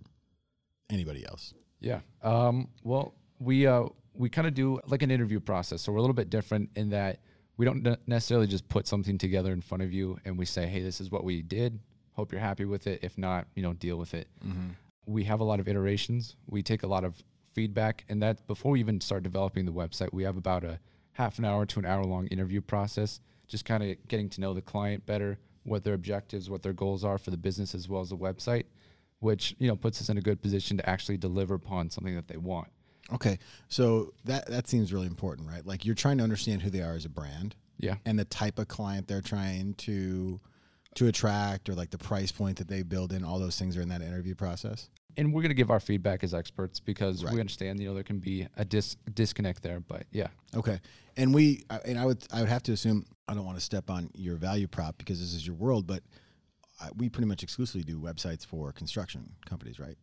anybody 0.89 1.25
else? 1.25 1.53
Yeah. 1.79 1.99
Um, 2.23 2.69
well, 2.83 3.13
we 3.39 3.67
uh, 3.67 3.85
we 4.13 4.29
kind 4.29 4.47
of 4.47 4.53
do 4.53 4.79
like 4.87 5.01
an 5.01 5.11
interview 5.11 5.39
process, 5.39 5.81
so 5.81 5.91
we're 5.91 5.99
a 5.99 6.01
little 6.01 6.15
bit 6.15 6.29
different 6.29 6.71
in 6.75 6.89
that 6.89 7.19
we 7.57 7.65
don't 7.65 7.85
necessarily 8.07 8.47
just 8.47 8.67
put 8.69 8.87
something 8.87 9.17
together 9.17 9.51
in 9.51 9.61
front 9.61 9.83
of 9.83 9.93
you 9.93 10.17
and 10.25 10.37
we 10.37 10.45
say, 10.45 10.67
"Hey, 10.67 10.81
this 10.81 10.99
is 10.99 11.11
what 11.11 11.23
we 11.23 11.41
did. 11.41 11.79
Hope 12.13 12.31
you're 12.31 12.41
happy 12.41 12.65
with 12.65 12.87
it. 12.87 12.99
If 13.03 13.17
not, 13.17 13.47
you 13.55 13.61
know, 13.63 13.73
deal 13.73 13.97
with 13.97 14.13
it." 14.13 14.27
We 15.05 15.23
have 15.23 15.39
a 15.39 15.43
lot 15.43 15.59
of 15.59 15.67
iterations. 15.67 16.35
We 16.47 16.61
take 16.63 16.83
a 16.83 16.87
lot 16.87 17.03
of 17.03 17.21
feedback, 17.59 18.05
and 18.09 18.21
that 18.23 18.47
before 18.47 18.71
we 18.71 18.79
even 18.79 19.01
start 19.01 19.23
developing 19.23 19.65
the 19.65 19.73
website, 19.73 20.13
we 20.13 20.23
have 20.23 20.37
about 20.37 20.63
a 20.63 20.79
half 21.13 21.39
an 21.39 21.45
hour 21.45 21.65
to 21.65 21.79
an 21.79 21.85
hour 21.85 22.03
long 22.03 22.27
interview 22.27 22.61
process, 22.61 23.19
just 23.47 23.65
kind 23.65 23.83
of 23.83 23.97
getting 24.07 24.29
to 24.29 24.41
know 24.41 24.53
the 24.53 24.61
client 24.61 25.05
better, 25.05 25.39
what 25.63 25.83
their 25.83 25.93
objectives, 25.93 26.49
what 26.49 26.63
their 26.63 26.73
goals 26.73 27.03
are 27.03 27.17
for 27.17 27.31
the 27.31 27.37
business 27.37 27.75
as 27.75 27.89
well 27.89 28.01
as 28.01 28.09
the 28.09 28.17
website 28.17 28.65
which 29.19 29.55
you 29.59 29.67
know 29.67 29.75
puts 29.75 30.01
us 30.01 30.09
in 30.09 30.17
a 30.17 30.21
good 30.21 30.41
position 30.41 30.77
to 30.77 30.89
actually 30.89 31.17
deliver 31.17 31.55
upon 31.55 31.89
something 31.89 32.15
that 32.15 32.27
they 32.27 32.37
want. 32.37 32.69
Okay. 33.13 33.39
So 33.67 34.13
that 34.25 34.47
that 34.47 34.67
seems 34.67 34.93
really 34.93 35.07
important, 35.07 35.49
right? 35.49 35.65
Like 35.65 35.85
you're 35.85 35.95
trying 35.95 36.17
to 36.19 36.23
understand 36.23 36.61
who 36.61 36.69
they 36.69 36.81
are 36.81 36.93
as 36.93 37.05
a 37.05 37.09
brand 37.09 37.55
Yeah, 37.77 37.95
and 38.05 38.17
the 38.17 38.25
type 38.25 38.59
of 38.59 38.67
client 38.67 39.07
they're 39.07 39.21
trying 39.21 39.73
to 39.75 40.39
to 40.99 41.07
attract 41.07 41.69
or 41.69 41.73
like 41.75 41.89
the 41.89 41.97
price 41.97 42.31
point 42.31 42.57
that 42.57 42.67
they 42.67 42.83
build 42.83 43.11
in 43.13 43.23
all 43.23 43.39
those 43.39 43.57
things 43.57 43.75
are 43.77 43.81
in 43.81 43.89
that 43.89 44.01
interview 44.01 44.35
process 44.35 44.89
and 45.17 45.33
we're 45.33 45.41
going 45.41 45.49
to 45.49 45.55
give 45.55 45.71
our 45.71 45.79
feedback 45.79 46.23
as 46.23 46.33
experts 46.33 46.79
because 46.79 47.23
Right. 47.23 47.33
we 47.33 47.39
understand 47.39 47.79
you 47.79 47.87
know 47.87 47.93
there 47.93 48.03
can 48.03 48.19
be 48.19 48.47
a 48.57 48.63
dis- 48.65 48.95
disconnect 49.13 49.63
there. 49.63 49.79
But 49.79 50.03
yeah, 50.11 50.27
okay 50.55 50.79
and 51.17 51.33
we 51.33 51.63
and 51.85 51.97
i 51.99 52.05
would 52.05 52.23
i 52.31 52.39
would 52.41 52.49
have 52.49 52.63
to 52.63 52.71
assume 52.71 53.03
i 53.27 53.33
don't 53.33 53.45
want 53.45 53.57
to 53.57 53.63
step 53.63 53.89
on 53.89 54.09
your 54.13 54.35
value 54.37 54.67
prop 54.67 54.97
because 54.97 55.19
this 55.19 55.33
is 55.33 55.45
your 55.45 55.55
world 55.55 55.87
but 55.87 56.03
I, 56.79 56.89
we 56.95 57.09
pretty 57.09 57.27
much 57.27 57.43
exclusively 57.43 57.83
do 57.83 57.99
websites 57.99 58.45
for 58.45 58.71
construction 58.71 59.31
companies 59.45 59.79
right 59.79 59.97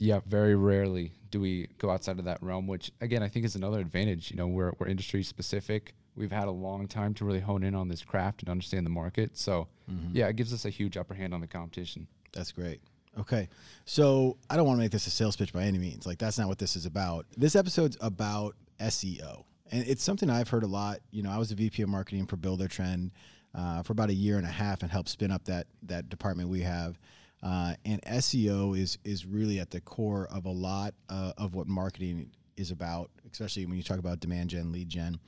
yeah, 0.00 0.20
very 0.26 0.54
rarely 0.54 1.12
do 1.30 1.40
we 1.40 1.66
go 1.78 1.90
outside 1.90 2.20
of 2.20 2.24
that 2.26 2.40
realm, 2.40 2.68
which 2.68 2.92
again 3.00 3.20
I 3.22 3.28
think 3.28 3.44
is 3.44 3.56
another 3.56 3.80
advantage. 3.80 4.30
You 4.30 4.36
know, 4.36 4.46
we're 4.46 4.72
we're 4.78 4.86
industry 4.86 5.24
specific. 5.24 5.94
We've 6.18 6.32
had 6.32 6.48
a 6.48 6.52
long 6.52 6.88
time 6.88 7.14
to 7.14 7.24
really 7.24 7.40
hone 7.40 7.62
in 7.62 7.74
on 7.74 7.88
this 7.88 8.02
craft 8.02 8.42
and 8.42 8.48
understand 8.50 8.84
the 8.84 8.90
market. 8.90 9.36
So 9.38 9.68
Mm-hmm. 9.90 10.14
yeah, 10.16 10.28
it 10.28 10.36
gives 10.36 10.52
us 10.52 10.66
a 10.66 10.70
huge 10.70 10.98
upper 10.98 11.14
hand 11.14 11.32
on 11.32 11.40
the 11.40 11.46
competition. 11.46 12.06
that's 12.34 12.52
great 12.52 12.80
Okay. 13.18 13.48
So 13.86 14.36
I 14.50 14.56
don't 14.56 14.66
want 14.66 14.76
to 14.78 14.82
make 14.82 14.92
this 14.92 15.06
a 15.06 15.10
sales 15.10 15.34
pitch 15.34 15.52
by 15.52 15.62
any 15.62 15.78
means. 15.78 16.06
Like 16.06 16.18
that's 16.18 16.38
not 16.38 16.46
what 16.46 16.58
this 16.58 16.76
is 16.76 16.86
about. 16.86 17.26
This 17.36 17.56
episode's 17.56 17.96
about 18.00 18.54
SEO. 18.78 19.44
And 19.72 19.84
it's 19.88 20.04
something 20.04 20.30
I've 20.30 20.48
heard 20.50 20.62
a 20.62 20.66
lot. 20.68 20.98
You 21.10 21.22
know, 21.22 21.30
I 21.30 21.38
was 21.38 21.50
a 21.50 21.54
VP 21.56 21.82
of 21.82 21.88
marketing 21.88 22.26
for 22.26 22.36
Buildertrend 22.36 23.10
uh, 23.54 23.82
for 23.82 23.92
about 23.92 24.10
a 24.10 24.14
year 24.14 24.36
and 24.36 24.46
a 24.46 24.50
half 24.50 24.82
and 24.82 24.90
helped 24.90 25.08
spin 25.08 25.30
up 25.32 25.44
that 25.46 25.66
that 25.84 26.08
department 26.08 26.48
we 26.48 26.60
have. 26.60 26.98
Uh, 27.42 27.74
and 27.84 28.00
SEO 28.02 28.78
is 28.78 28.98
is 29.04 29.26
really 29.26 29.58
at 29.58 29.70
the 29.70 29.80
core 29.80 30.28
of 30.30 30.44
a 30.44 30.50
lot 30.50 30.94
uh, 31.08 31.32
of 31.38 31.54
what 31.54 31.66
marketing 31.66 32.30
is 32.56 32.70
about, 32.70 33.10
especially 33.32 33.66
when 33.66 33.76
you 33.76 33.82
talk 33.82 33.98
about 33.98 34.20
demand 34.20 34.50
gen, 34.50 34.70
lead 34.70 34.88
gen. 34.88 35.18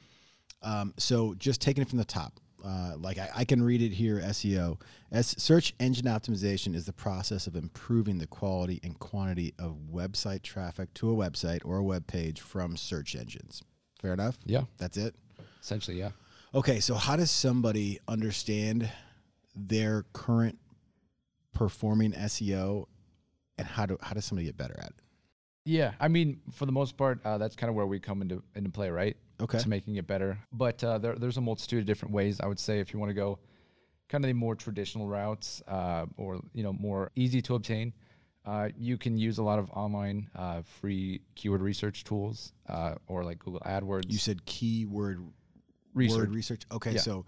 Um, 0.62 0.95
so 0.99 1.35
just 1.35 1.61
taking 1.61 1.83
it 1.83 1.88
from 1.88 1.99
the 1.99 2.05
top, 2.05 2.40
uh, 2.64 2.95
like 2.99 3.19
I, 3.19 3.31
I, 3.35 3.45
can 3.45 3.62
read 3.62 3.81
it 3.81 3.93
here 3.93 4.21
SEO. 4.21 4.79
As 5.11 5.29
search 5.43 5.75
engine 5.81 6.05
optimization 6.05 6.75
is 6.75 6.85
the 6.85 6.93
process 6.93 7.47
of 7.47 7.57
improving 7.57 8.19
the 8.19 8.26
quality 8.26 8.81
and 8.83 8.99
quantity 8.99 9.55
of 9.59 9.79
website 9.90 10.43
traffic 10.43 10.93
to 10.95 11.11
a 11.11 11.14
website 11.14 11.61
or 11.64 11.79
a 11.79 11.83
web 11.83 12.07
page 12.07 12.40
from 12.40 12.76
search 12.76 13.17
engines. 13.17 13.62
Fair 14.02 14.12
enough? 14.12 14.38
Yeah. 14.45 14.64
That's 14.79 14.99
it? 14.99 15.14
Essentially, 15.62 15.99
yeah. 15.99 16.11
Okay, 16.55 16.81
so 16.81 16.95
how 16.95 17.17
does 17.17 17.31
somebody 17.31 18.00
understand 18.09 18.90
their 19.55 20.05
current 20.12 20.59
performing 21.55 22.12
SEO 22.12 22.87
and 23.59 23.67
how 23.67 23.87
do 23.87 23.99
how 24.00 24.14
does 24.14 24.25
somebody 24.25 24.47
get 24.47 24.57
better 24.57 24.76
at 24.79 24.88
it? 24.88 24.95
Yeah, 25.64 25.93
I 26.00 26.09
mean, 26.09 26.40
for 26.52 26.67
the 26.67 26.73
most 26.73 26.97
part, 26.97 27.21
uh, 27.25 27.38
that's 27.38 27.55
kind 27.55 27.69
of 27.69 27.76
where 27.76 27.87
we 27.87 28.00
come 28.00 28.23
into 28.23 28.43
into 28.57 28.71
play, 28.71 28.90
right? 28.90 29.17
Okay. 29.41 29.59
To 29.59 29.69
making 29.69 29.97
it 29.97 30.07
better, 30.07 30.39
but 30.53 30.83
uh, 30.85 30.99
there, 30.99 31.15
there's 31.15 31.37
a 31.37 31.41
multitude 31.41 31.81
of 31.81 31.87
different 31.87 32.13
ways. 32.15 32.41
I 32.41 32.47
would 32.47 32.59
say 32.59 32.81
if 32.81 32.93
you 32.93 32.99
want 32.99 33.11
to 33.11 33.15
go 33.15 33.39
kind 34.09 34.25
of 34.25 34.29
the 34.29 34.35
more 34.35 34.55
traditional 34.55 35.09
routes, 35.09 35.63
uh, 35.69 36.07
or 36.17 36.41
you 36.53 36.63
know, 36.63 36.73
more 36.73 37.11
easy 37.17 37.41
to 37.43 37.55
obtain, 37.55 37.93
uh, 38.45 38.69
you 38.77 38.99
can 38.99 39.17
use 39.17 39.39
a 39.39 39.43
lot 39.43 39.59
of 39.59 39.71
online 39.71 40.29
uh, 40.35 40.63
free 40.81 41.21
keyword 41.37 41.63
research 41.63 42.05
tools, 42.05 42.53
uh, 42.69 42.95
or 43.07 43.25
like 43.25 43.39
Google 43.39 43.61
AdWords. 43.61 44.11
You 44.11 44.19
said 44.19 44.45
keyword 44.47 45.21
research. 45.95 46.19
Word 46.19 46.35
research. 46.35 46.63
Okay, 46.73 46.93
Yeah. 46.93 47.01
so 47.01 47.25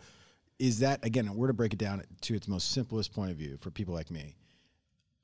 is 0.59 0.81
that 0.81 1.05
again? 1.05 1.35
We're 1.35 1.49
to 1.49 1.53
break 1.55 1.73
it 1.73 1.79
down 1.79 2.03
to 2.23 2.35
its 2.35 2.47
most 2.49 2.71
simplest 2.73 3.13
point 3.13 3.31
of 3.31 3.37
view 3.37 3.57
for 3.59 3.71
people 3.71 3.95
like 3.95 4.11
me. 4.11 4.37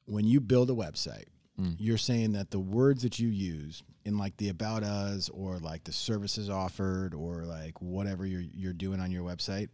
When 0.06 0.24
you 0.24 0.40
build 0.40 0.70
a 0.70 0.74
website, 0.74 1.26
Mm. 1.58 1.74
you're 1.78 1.98
saying 1.98 2.32
that 2.32 2.52
the 2.52 2.58
words 2.60 3.02
that 3.02 3.18
you 3.18 3.28
use 3.28 3.82
in 4.04 4.16
like 4.16 4.36
the 4.36 4.48
about 4.48 4.84
us 4.84 5.28
or 5.28 5.58
like 5.58 5.82
the 5.84 5.92
services 5.92 6.48
offered 6.48 7.14
or 7.14 7.42
like 7.42 7.80
whatever 7.82 8.24
you're 8.24 8.44
you're 8.54 8.72
doing 8.72 9.00
on 9.00 9.10
your 9.10 9.24
website, 9.24 9.68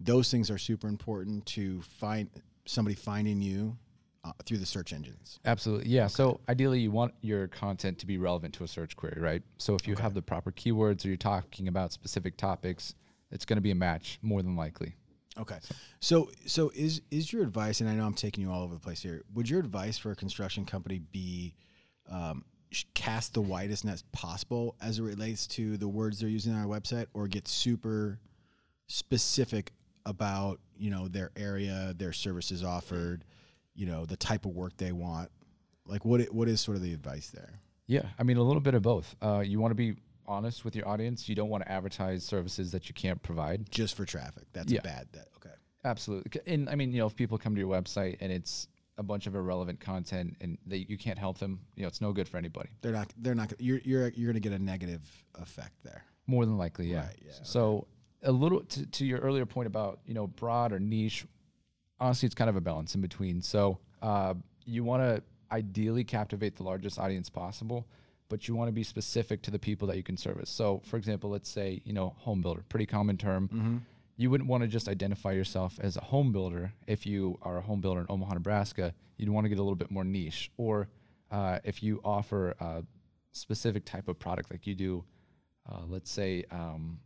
those 0.00 0.30
things 0.30 0.50
are 0.50 0.58
super 0.58 0.88
important 0.88 1.46
to 1.46 1.80
find 1.82 2.28
somebody 2.66 2.96
finding 2.96 3.40
you 3.40 3.76
uh, 4.24 4.32
through 4.44 4.58
the 4.58 4.66
search 4.66 4.92
engines. 4.92 5.38
Absolutely. 5.44 5.88
Yeah. 5.88 6.08
So 6.08 6.40
ideally, 6.48 6.80
you 6.80 6.90
want 6.90 7.14
your 7.20 7.46
content 7.46 7.98
to 8.00 8.06
be 8.06 8.18
relevant 8.18 8.54
to 8.54 8.64
a 8.64 8.68
search 8.68 8.96
query, 8.96 9.20
right? 9.20 9.42
So 9.58 9.74
if 9.74 9.86
you 9.86 9.94
have 9.96 10.14
the 10.14 10.22
proper 10.22 10.50
keywords 10.50 11.04
or 11.04 11.08
you're 11.08 11.16
talking 11.16 11.68
about 11.68 11.92
specific 11.92 12.36
topics, 12.36 12.94
it's 13.30 13.44
going 13.44 13.58
to 13.58 13.62
be 13.62 13.70
a 13.70 13.76
match 13.76 14.18
more 14.22 14.42
than 14.42 14.56
likely. 14.56 14.96
Okay. 15.38 15.58
So 16.00 16.30
so 16.46 16.70
is 16.74 17.02
is 17.10 17.32
your 17.32 17.42
advice, 17.42 17.80
and 17.80 17.88
I 17.88 17.94
know 17.94 18.04
I'm 18.04 18.14
taking 18.14 18.44
you 18.44 18.50
all 18.50 18.62
over 18.62 18.74
the 18.74 18.80
place 18.80 19.02
here. 19.02 19.22
Would 19.34 19.48
your 19.48 19.60
advice 19.60 19.98
for 19.98 20.10
a 20.10 20.16
construction 20.16 20.64
company 20.64 20.98
be 20.98 21.54
um, 22.10 22.44
cast 22.94 23.34
the 23.34 23.40
widest 23.40 23.84
net 23.84 24.02
possible 24.12 24.74
as 24.80 24.98
it 24.98 25.02
relates 25.02 25.46
to 25.48 25.76
the 25.76 25.88
words 25.88 26.20
they're 26.20 26.28
using 26.28 26.54
on 26.54 26.60
our 26.60 26.66
website, 26.66 27.06
or 27.14 27.28
get 27.28 27.46
super 27.46 28.18
specific 28.88 29.72
about 30.06 30.60
you 30.76 30.90
know 30.90 31.08
their 31.08 31.30
area, 31.36 31.94
their 31.96 32.12
services 32.12 32.64
offered, 32.64 33.24
you 33.74 33.86
know 33.86 34.04
the 34.04 34.16
type 34.16 34.44
of 34.44 34.52
work 34.52 34.76
they 34.76 34.92
want? 34.92 35.30
Like 35.86 36.04
what 36.04 36.20
what 36.32 36.48
is 36.48 36.60
sort 36.60 36.76
of 36.76 36.82
the 36.82 36.92
advice 36.92 37.30
there? 37.30 37.60
Yeah. 37.86 38.02
I 38.18 38.22
mean, 38.22 38.36
a 38.36 38.42
little 38.42 38.60
bit 38.60 38.74
of 38.74 38.82
both. 38.82 39.16
Uh, 39.20 39.40
you 39.40 39.58
want 39.58 39.70
to 39.70 39.74
be 39.74 39.96
honest 40.28 40.64
with 40.64 40.76
your 40.76 40.86
audience. 40.86 41.28
You 41.28 41.34
don't 41.34 41.48
want 41.48 41.64
to 41.64 41.72
advertise 41.72 42.24
services 42.24 42.72
that 42.72 42.88
you 42.88 42.94
can't 42.94 43.22
provide. 43.22 43.70
Just 43.70 43.96
for 43.96 44.04
traffic, 44.04 44.44
that's 44.52 44.70
Yeah. 44.72 44.80
a 44.80 44.82
bad. 44.82 45.08
That 45.12 45.28
okay. 45.36 45.54
Absolutely. 45.84 46.40
And 46.46 46.68
I 46.68 46.74
mean, 46.74 46.92
you 46.92 46.98
know, 46.98 47.06
if 47.06 47.16
people 47.16 47.38
come 47.38 47.54
to 47.54 47.60
your 47.60 47.70
website 47.70 48.18
and 48.20 48.30
it's 48.30 48.68
a 48.98 49.02
bunch 49.02 49.26
of 49.26 49.34
irrelevant 49.34 49.78
content 49.80 50.36
and 50.40 50.58
they, 50.66 50.78
you 50.88 50.98
can't 50.98 51.18
help 51.18 51.38
them, 51.38 51.60
you 51.76 51.82
know, 51.82 51.88
it's 51.88 52.00
no 52.00 52.12
good 52.12 52.28
for 52.28 52.36
anybody. 52.36 52.68
They're 52.82 52.92
not. 52.92 53.12
They're 53.16 53.34
not. 53.34 53.52
You're 53.58 53.80
you're 53.84 54.08
you're 54.08 54.32
going 54.32 54.40
to 54.42 54.48
get 54.48 54.52
a 54.52 54.62
negative 54.62 55.02
effect 55.36 55.82
there. 55.84 56.04
More 56.26 56.44
than 56.44 56.58
likely, 56.58 56.88
yeah. 56.90 57.06
Right, 57.06 57.16
yeah, 57.24 57.32
So 57.42 57.86
a 58.22 58.32
little 58.32 58.60
to, 58.60 58.86
to 58.86 59.06
your 59.06 59.20
earlier 59.20 59.46
point 59.46 59.66
about 59.68 60.00
you 60.04 60.14
know 60.14 60.26
broad 60.26 60.72
or 60.72 60.78
niche. 60.80 61.24
Honestly, 62.00 62.26
it's 62.26 62.34
kind 62.34 62.50
of 62.50 62.56
a 62.56 62.60
balance 62.60 62.94
in 62.94 63.00
between. 63.00 63.40
So 63.42 63.78
uh, 64.02 64.34
you 64.64 64.84
want 64.84 65.02
to 65.02 65.22
ideally 65.50 66.04
captivate 66.04 66.56
the 66.56 66.62
largest 66.62 66.98
audience 66.98 67.28
possible, 67.30 67.86
but 68.28 68.46
you 68.48 68.54
want 68.54 68.68
to 68.68 68.72
be 68.72 68.82
specific 68.82 69.42
to 69.42 69.50
the 69.50 69.58
people 69.58 69.88
that 69.88 69.96
you 69.96 70.02
can 70.02 70.16
service. 70.16 70.50
So, 70.50 70.80
for 70.84 70.96
example, 70.96 71.30
let's 71.30 71.48
say 71.48 71.80
you 71.84 71.92
know 71.92 72.14
home 72.18 72.40
builder, 72.42 72.64
pretty 72.68 72.86
common 72.86 73.16
term. 73.16 73.48
You 74.16 74.30
wouldn't 74.30 74.48
want 74.48 74.62
to 74.62 74.68
just 74.68 74.88
identify 74.88 75.30
yourself 75.32 75.78
as 75.80 75.96
a 75.96 76.00
home 76.00 76.32
builder 76.32 76.72
if 76.88 77.06
you 77.06 77.38
are 77.42 77.58
a 77.58 77.60
home 77.62 77.80
builder 77.80 78.00
in 78.00 78.06
Omaha, 78.08 78.34
Nebraska. 78.34 78.92
You'd 79.16 79.28
want 79.30 79.44
to 79.44 79.48
get 79.48 79.58
a 79.58 79.62
little 79.62 79.76
bit 79.76 79.90
more 79.90 80.04
niche, 80.04 80.50
or 80.56 80.88
uh, 81.30 81.58
if 81.64 81.82
you 81.82 82.00
offer 82.04 82.50
a 82.58 82.82
specific 83.32 83.84
type 83.84 84.08
of 84.08 84.18
product, 84.18 84.50
like 84.50 84.66
you 84.66 84.74
do 84.74 85.04
uh, 85.70 85.82
let's 85.86 86.10
say 86.10 86.44
um, 86.50 86.98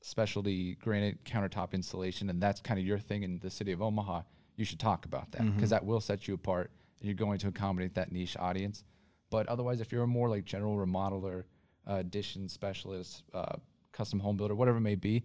specialty 0.00 0.74
granite 0.76 1.24
countertop 1.24 1.72
installation 1.72 2.28
and 2.30 2.42
that's 2.42 2.60
kind 2.60 2.78
of 2.78 2.84
your 2.86 2.98
thing 2.98 3.22
in 3.22 3.38
the 3.38 3.48
city 3.50 3.72
of 3.72 3.80
omaha 3.80 4.20
you 4.56 4.64
should 4.64 4.80
talk 4.80 5.04
about 5.04 5.30
that 5.32 5.42
because 5.54 5.70
that 5.70 5.84
will 5.84 6.00
set 6.00 6.26
you 6.26 6.34
apart 6.34 6.70
and 7.00 7.06
you're 7.08 7.14
going 7.16 7.38
to 7.38 7.48
accommodate 7.48 7.94
that 7.94 8.10
niche 8.12 8.36
audience 8.38 8.84
but 9.32 9.48
otherwise 9.48 9.80
if 9.80 9.90
you're 9.90 10.04
a 10.04 10.06
more 10.06 10.28
like 10.28 10.44
general 10.44 10.76
remodeler 10.76 11.44
uh, 11.90 11.94
addition 11.94 12.48
specialist 12.48 13.24
uh, 13.34 13.56
custom 13.90 14.20
home 14.20 14.36
builder 14.36 14.54
whatever 14.54 14.76
it 14.78 14.82
may 14.82 14.94
be 14.94 15.24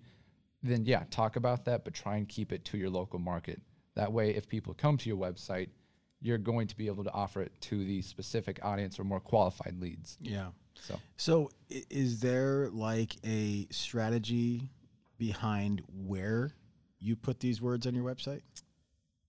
then 0.63 0.83
yeah 0.85 1.03
talk 1.11 1.35
about 1.35 1.65
that 1.65 1.83
but 1.83 1.93
try 1.93 2.15
and 2.17 2.27
keep 2.27 2.51
it 2.51 2.65
to 2.65 2.77
your 2.77 2.89
local 2.89 3.19
market 3.19 3.61
that 3.95 4.11
way 4.11 4.33
if 4.33 4.47
people 4.47 4.73
come 4.73 4.97
to 4.97 5.07
your 5.09 5.17
website 5.17 5.69
you're 6.19 6.39
going 6.39 6.65
to 6.67 6.75
be 6.75 6.87
able 6.87 7.03
to 7.03 7.11
offer 7.11 7.41
it 7.43 7.51
to 7.61 7.83
the 7.85 8.01
specific 8.01 8.59
audience 8.63 8.99
or 8.99 9.03
more 9.03 9.19
qualified 9.19 9.75
leads 9.79 10.17
Yeah. 10.21 10.47
so 10.73 10.99
So, 11.17 11.51
is 11.69 12.21
there 12.21 12.69
like 12.71 13.17
a 13.23 13.67
strategy 13.69 14.71
behind 15.19 15.83
where 16.07 16.55
you 16.99 17.15
put 17.15 17.39
these 17.39 17.61
words 17.61 17.85
on 17.85 17.93
your 17.93 18.03
website? 18.03 18.41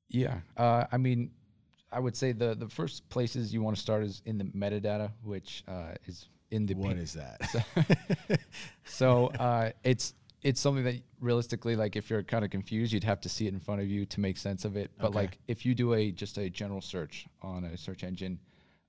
Yeah, 0.08 0.40
uh, 0.56 0.85
I 0.90 0.97
mean, 0.97 1.30
I 1.90 2.00
would 2.00 2.16
say 2.16 2.33
the 2.33 2.54
the 2.54 2.68
first 2.68 3.09
places 3.09 3.52
you 3.54 3.62
want 3.62 3.76
to 3.76 3.83
start 3.83 4.02
is 4.04 4.23
in 4.26 4.38
the 4.38 4.45
metadata, 4.45 5.11
which 5.23 5.64
uh, 5.66 5.95
is 6.07 6.28
in 6.50 6.66
the 6.66 6.75
What 6.75 6.97
pa- 6.97 7.02
is 7.02 7.12
that? 7.14 8.40
so 8.85 9.26
uh, 9.38 9.71
it's 9.85 10.14
it's 10.42 10.61
something 10.61 10.85
that 10.85 10.95
realistically, 11.21 11.76
like 11.76 11.97
if 11.97 12.11
you're 12.11 12.23
kind 12.23 12.45
of 12.45 12.50
confused, 12.50 12.92
you'd 12.92 13.04
have 13.04 13.21
to 13.23 13.28
see 13.28 13.47
it 13.47 13.52
in 13.54 13.61
front 13.61 13.80
of 13.80 13.88
you 13.88 14.07
to 14.07 14.21
make 14.21 14.37
sense 14.37 14.64
of 14.64 14.76
it. 14.76 14.90
But 14.99 15.09
Okay. 15.09 15.16
like 15.16 15.38
if 15.49 15.64
you 15.66 15.75
do 15.75 15.95
a 15.95 16.11
just 16.12 16.38
a 16.38 16.49
general 16.50 16.80
search 16.80 17.26
on 17.42 17.64
a 17.64 17.76
search 17.76 18.04
engine, 18.04 18.38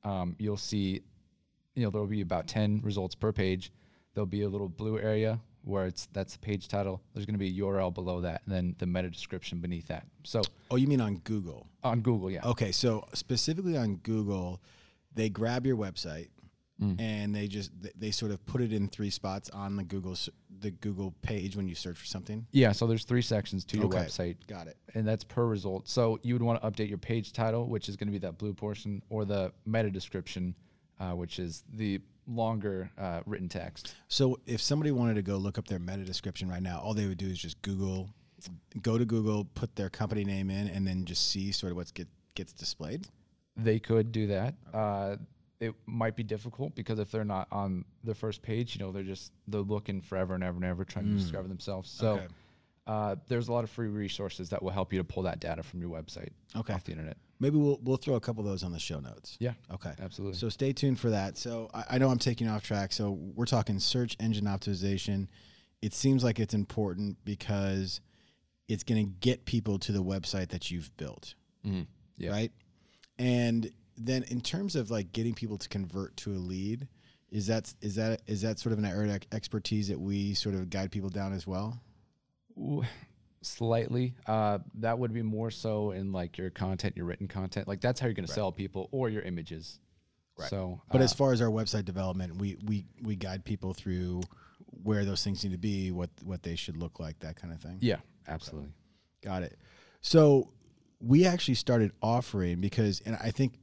um, 0.03 0.35
you'll 0.39 0.57
see, 0.57 1.01
you 1.75 1.83
know, 1.83 1.89
there 1.89 2.01
will 2.01 2.07
be 2.07 2.21
about 2.21 2.47
ten 2.47 2.81
results 2.83 3.15
per 3.15 3.31
page. 3.31 3.71
There'll 4.13 4.25
be 4.27 4.41
a 4.43 4.49
little 4.49 4.69
blue 4.69 4.99
area 4.99 5.39
where 5.63 5.85
it's 5.85 6.07
that's 6.13 6.33
the 6.33 6.39
page 6.39 6.67
title. 6.67 7.01
There's 7.13 7.25
going 7.25 7.35
to 7.35 7.39
be 7.39 7.49
a 7.49 7.61
URL 7.63 7.93
below 7.93 8.21
that, 8.21 8.41
and 8.45 8.53
then 8.55 8.75
the 8.79 8.85
meta 8.85 9.09
description 9.09 9.59
beneath 9.59 9.87
that. 9.87 10.05
So 10.23 10.41
oh, 10.71 10.75
you 10.75 10.87
mean 10.87 11.01
on 11.01 11.17
Google? 11.17 11.67
on 11.83 12.01
Google, 12.01 12.29
yeah. 12.31 12.41
Okay, 12.45 12.71
so 12.71 13.05
specifically 13.13 13.77
on 13.77 13.95
Google, 13.97 14.61
they 15.13 15.29
grab 15.29 15.65
your 15.65 15.77
website 15.77 16.27
Mm. 16.81 16.95
and 16.97 17.35
they 17.35 17.47
just 17.49 17.71
they 17.99 18.09
sort 18.09 18.31
of 18.31 18.45
put 18.45 18.61
it 18.61 18.71
in 18.71 18.87
three 18.87 19.09
spots 19.09 19.49
on 19.49 19.75
the 19.75 19.83
Google 19.83 20.15
the 20.61 20.71
Google 20.71 21.13
page 21.21 21.57
when 21.57 21.67
you 21.67 21.75
search 21.75 21.97
for 21.97 22.05
something. 22.05 22.47
Yeah, 22.53 22.71
so 22.71 22.87
there's 22.87 23.03
three 23.03 23.21
sections 23.21 23.65
to 23.65 23.75
your 23.77 23.87
Okay. 23.87 23.97
website, 23.97 24.37
Got 24.47 24.67
it. 24.67 24.77
and 24.93 25.05
that's 25.05 25.25
per 25.25 25.45
result. 25.45 25.89
So 25.89 26.19
you 26.23 26.35
would 26.35 26.41
want 26.41 26.61
to 26.61 26.71
update 26.71 26.87
your 26.87 26.97
page 26.97 27.33
title, 27.33 27.67
which 27.67 27.89
is 27.89 27.97
going 27.97 28.07
to 28.07 28.13
be 28.13 28.17
that 28.19 28.37
blue 28.37 28.53
portion, 28.53 29.03
or 29.09 29.25
the 29.25 29.51
meta 29.65 29.89
description, 29.91 30.55
uh, 31.01 31.11
which 31.11 31.37
is 31.37 31.65
the 31.73 31.99
longer 32.29 32.91
uh, 32.97 33.21
written 33.25 33.49
text. 33.49 33.95
So 34.07 34.39
if 34.45 34.61
somebody 34.61 34.91
wanted 34.91 35.15
to 35.15 35.21
go 35.21 35.37
look 35.37 35.57
up 35.57 35.67
their 35.67 35.79
meta 35.79 36.03
description 36.03 36.47
right 36.49 36.61
now, 36.61 36.79
all 36.79 36.93
they 36.93 37.07
would 37.07 37.17
do 37.17 37.27
is 37.27 37.39
just 37.39 37.61
Google, 37.61 38.09
go 38.81 38.97
to 38.97 39.05
Google, 39.05 39.45
put 39.55 39.75
their 39.75 39.89
company 39.89 40.23
name 40.23 40.49
in, 40.49 40.67
and 40.67 40.85
then 40.87 41.05
just 41.05 41.29
see 41.31 41.51
sort 41.51 41.71
of 41.71 41.77
what 41.77 41.93
get, 41.93 42.07
gets 42.35 42.53
displayed. 42.53 43.07
They 43.57 43.79
could 43.79 44.11
do 44.11 44.27
that. 44.27 44.55
Uh, 44.73 45.17
it 45.59 45.73
might 45.85 46.15
be 46.15 46.23
difficult 46.23 46.73
because 46.75 46.99
if 46.99 47.11
they're 47.11 47.25
not 47.25 47.47
on 47.51 47.83
the 48.05 48.15
first 48.15 48.41
page, 48.41 48.75
you 48.75 48.85
know, 48.85 48.91
they're 48.93 49.03
just 49.03 49.33
they're 49.47 49.59
looking 49.59 49.99
forever 49.99 50.33
and 50.35 50.43
ever 50.43 50.55
and 50.55 50.63
ever 50.65 50.85
trying 50.85 51.11
to 51.11 51.17
discover 51.17 51.49
themselves. 51.49 51.89
So 51.89 52.07
Okay. 52.13 52.27
uh, 52.87 53.15
there's 53.27 53.49
a 53.49 53.51
lot 53.51 53.65
of 53.65 53.69
free 53.69 53.89
resources 53.89 54.49
that 54.51 54.63
will 54.63 54.69
help 54.71 54.93
you 54.93 54.99
to 54.99 55.03
pull 55.03 55.23
that 55.23 55.41
data 55.41 55.61
from 55.63 55.81
your 55.81 55.89
website 55.89 56.29
Okay. 56.55 56.71
off 56.71 56.85
the 56.85 56.91
internet. 56.93 57.17
Maybe 57.39 57.57
we'll 57.57 57.79
we'll 57.81 57.97
throw 57.97 58.15
a 58.15 58.19
couple 58.19 58.43
of 58.43 58.49
those 58.49 58.63
on 58.63 58.71
the 58.71 58.79
show 58.79 58.99
notes. 58.99 59.37
Yeah, 59.39 59.53
Okay. 59.71 59.93
absolutely. 59.99 60.37
So 60.37 60.49
stay 60.49 60.73
tuned 60.73 60.99
for 60.99 61.09
that. 61.11 61.37
So 61.37 61.69
I, 61.73 61.83
I 61.91 61.97
know 61.97 62.09
I'm 62.09 62.19
taking 62.19 62.47
off 62.47 62.63
track. 62.63 62.91
So 62.91 63.11
we're 63.11 63.45
talking 63.45 63.79
search 63.79 64.17
engine 64.19 64.45
optimization. 64.45 65.27
It 65.81 65.93
seems 65.93 66.23
like 66.23 66.39
it's 66.39 66.53
important 66.53 67.17
because 67.23 68.01
it's 68.67 68.83
going 68.83 69.05
to 69.05 69.11
get 69.21 69.45
people 69.45 69.79
to 69.79 69.91
the 69.93 70.03
website 70.03 70.49
that 70.49 70.69
you've 70.69 70.95
built, 70.97 71.33
Mhm. 71.65 71.87
Yeah. 72.17 72.31
right? 72.31 72.51
And 73.17 73.71
then 73.97 74.23
in 74.23 74.41
terms 74.41 74.75
of 74.75 74.91
like 74.91 75.11
getting 75.13 75.33
people 75.33 75.57
to 75.57 75.69
convert 75.69 76.17
to 76.17 76.31
a 76.33 76.37
lead, 76.39 76.87
is 77.31 77.47
that 77.47 77.73
is 77.81 77.95
that 77.95 78.21
is 78.27 78.41
that 78.41 78.59
sort 78.59 78.73
of 78.73 78.79
an 78.79 78.85
area 78.85 79.15
of 79.15 79.21
expertise 79.31 79.87
that 79.87 79.99
we 79.99 80.33
sort 80.33 80.55
of 80.55 80.69
guide 80.69 80.91
people 80.91 81.09
down 81.09 81.31
as 81.31 81.47
well? 81.47 81.81
Ooh, 83.41 83.45
slightly. 83.45 84.15
Uh, 84.25 84.59
that 84.75 84.99
would 84.99 85.13
be 85.13 85.21
more 85.21 85.51
so 85.51 85.91
in 85.91 86.11
like 86.11 86.37
your 86.37 86.49
content, 86.49 86.95
your 86.97 87.05
written 87.05 87.27
content. 87.27 87.67
Like 87.67 87.81
that's 87.81 87.99
how 87.99 88.07
you're 88.07 88.13
going 88.13 88.27
to 88.27 88.33
sell 88.33 88.51
people, 88.51 88.89
or 88.91 89.09
your 89.09 89.21
images. 89.21 89.79
Right. 90.37 90.49
So, 90.49 90.81
But 90.91 91.01
uh, 91.01 91.03
as 91.03 91.13
far 91.13 91.33
as 91.33 91.41
our 91.41 91.49
website 91.49 91.85
development, 91.85 92.37
we 92.37 92.57
we 92.65 92.85
we 93.01 93.15
guide 93.15 93.43
people 93.45 93.73
through 93.73 94.21
where 94.83 95.03
those 95.05 95.23
things 95.23 95.43
need 95.43 95.51
to 95.51 95.57
be, 95.57 95.91
what 95.91 96.09
what 96.23 96.43
they 96.43 96.55
should 96.55 96.77
look 96.77 96.99
like, 96.99 97.19
that 97.19 97.35
kind 97.35 97.53
of 97.53 97.61
thing. 97.61 97.77
yeah, 97.81 97.97
absolutely. 98.27 98.71
Got 99.23 99.43
it. 99.43 99.57
So 100.01 100.51
we 101.01 101.25
actually 101.25 101.55
started 101.55 101.91
offering 102.01 102.61
because, 102.61 103.01
and 103.05 103.17
I 103.21 103.31
think 103.31 103.53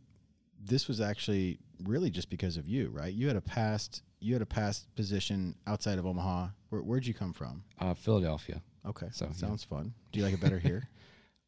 this 0.62 0.88
was 0.88 1.00
actually 1.00 1.58
really 1.84 2.10
just 2.10 2.28
because 2.30 2.56
of 2.56 2.66
you, 2.66 2.88
right? 2.88 3.12
You 3.12 3.26
had 3.26 3.36
a 3.36 3.40
past 3.40 4.02
you 4.20 4.32
had 4.32 4.42
a 4.42 4.46
past 4.46 4.94
position 4.96 5.54
outside 5.66 5.98
of 5.98 6.06
Omaha. 6.06 6.48
Where, 6.70 6.82
where'd 6.82 7.06
you 7.06 7.14
come 7.14 7.32
from? 7.32 7.62
Uh, 7.78 7.94
Philadelphia. 7.94 8.62
Okay, 8.86 9.06
So, 9.12 9.26
yeah. 9.26 9.32
sounds 9.32 9.64
fun. 9.64 9.92
Do 10.12 10.18
you 10.18 10.24
like 10.24 10.34
it 10.34 10.40
better 10.40 10.58
here? 10.58 10.88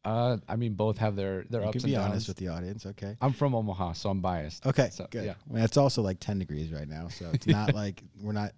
Uh, 0.05 0.37
I 0.47 0.55
mean, 0.55 0.75
both 0.75 0.97
have 0.99 1.17
their 1.17 1.43
their 1.49 1.61
you 1.61 1.67
ups 1.67 1.73
can 1.73 1.81
and 1.83 1.91
be 1.91 1.95
honest 1.97 2.29
with 2.29 2.37
the 2.37 2.47
audience. 2.47 2.85
Okay. 2.85 3.17
I'm 3.19 3.33
from 3.33 3.53
Omaha, 3.53 3.91
so 3.91 4.09
I'm 4.09 4.21
biased. 4.21 4.65
Okay. 4.65 4.87
So, 4.93 5.05
good. 5.11 5.25
yeah. 5.25 5.33
Well, 5.45 5.61
it's 5.65 5.75
also 5.75 6.01
like 6.01 6.21
ten 6.21 6.39
degrees 6.39 6.71
right 6.71 6.87
now, 6.87 7.09
so 7.09 7.29
it's 7.33 7.45
not 7.45 7.75
like 7.75 8.01
we're 8.21 8.31
not 8.31 8.53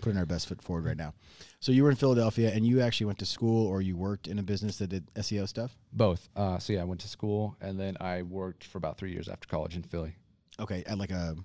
putting 0.00 0.16
our 0.18 0.24
best 0.24 0.48
foot 0.48 0.62
forward 0.62 0.86
right 0.86 0.96
now. 0.96 1.12
So 1.60 1.70
you 1.70 1.84
were 1.84 1.90
in 1.90 1.96
Philadelphia, 1.96 2.50
and 2.50 2.66
you 2.66 2.80
actually 2.80 3.06
went 3.08 3.18
to 3.18 3.26
school, 3.26 3.66
or 3.66 3.82
you 3.82 3.94
worked 3.94 4.26
in 4.26 4.38
a 4.38 4.42
business 4.42 4.78
that 4.78 4.86
did 4.88 5.06
SEO 5.16 5.46
stuff. 5.46 5.76
Both. 5.92 6.30
Uh, 6.34 6.58
so 6.58 6.72
yeah, 6.72 6.80
I 6.80 6.84
went 6.84 7.02
to 7.02 7.08
school, 7.08 7.58
and 7.60 7.78
then 7.78 7.98
I 8.00 8.22
worked 8.22 8.64
for 8.64 8.78
about 8.78 8.96
three 8.96 9.12
years 9.12 9.28
after 9.28 9.46
college 9.46 9.76
in 9.76 9.82
Philly. 9.82 10.16
Okay, 10.58 10.82
at 10.86 10.96
like 10.96 11.10
a 11.10 11.36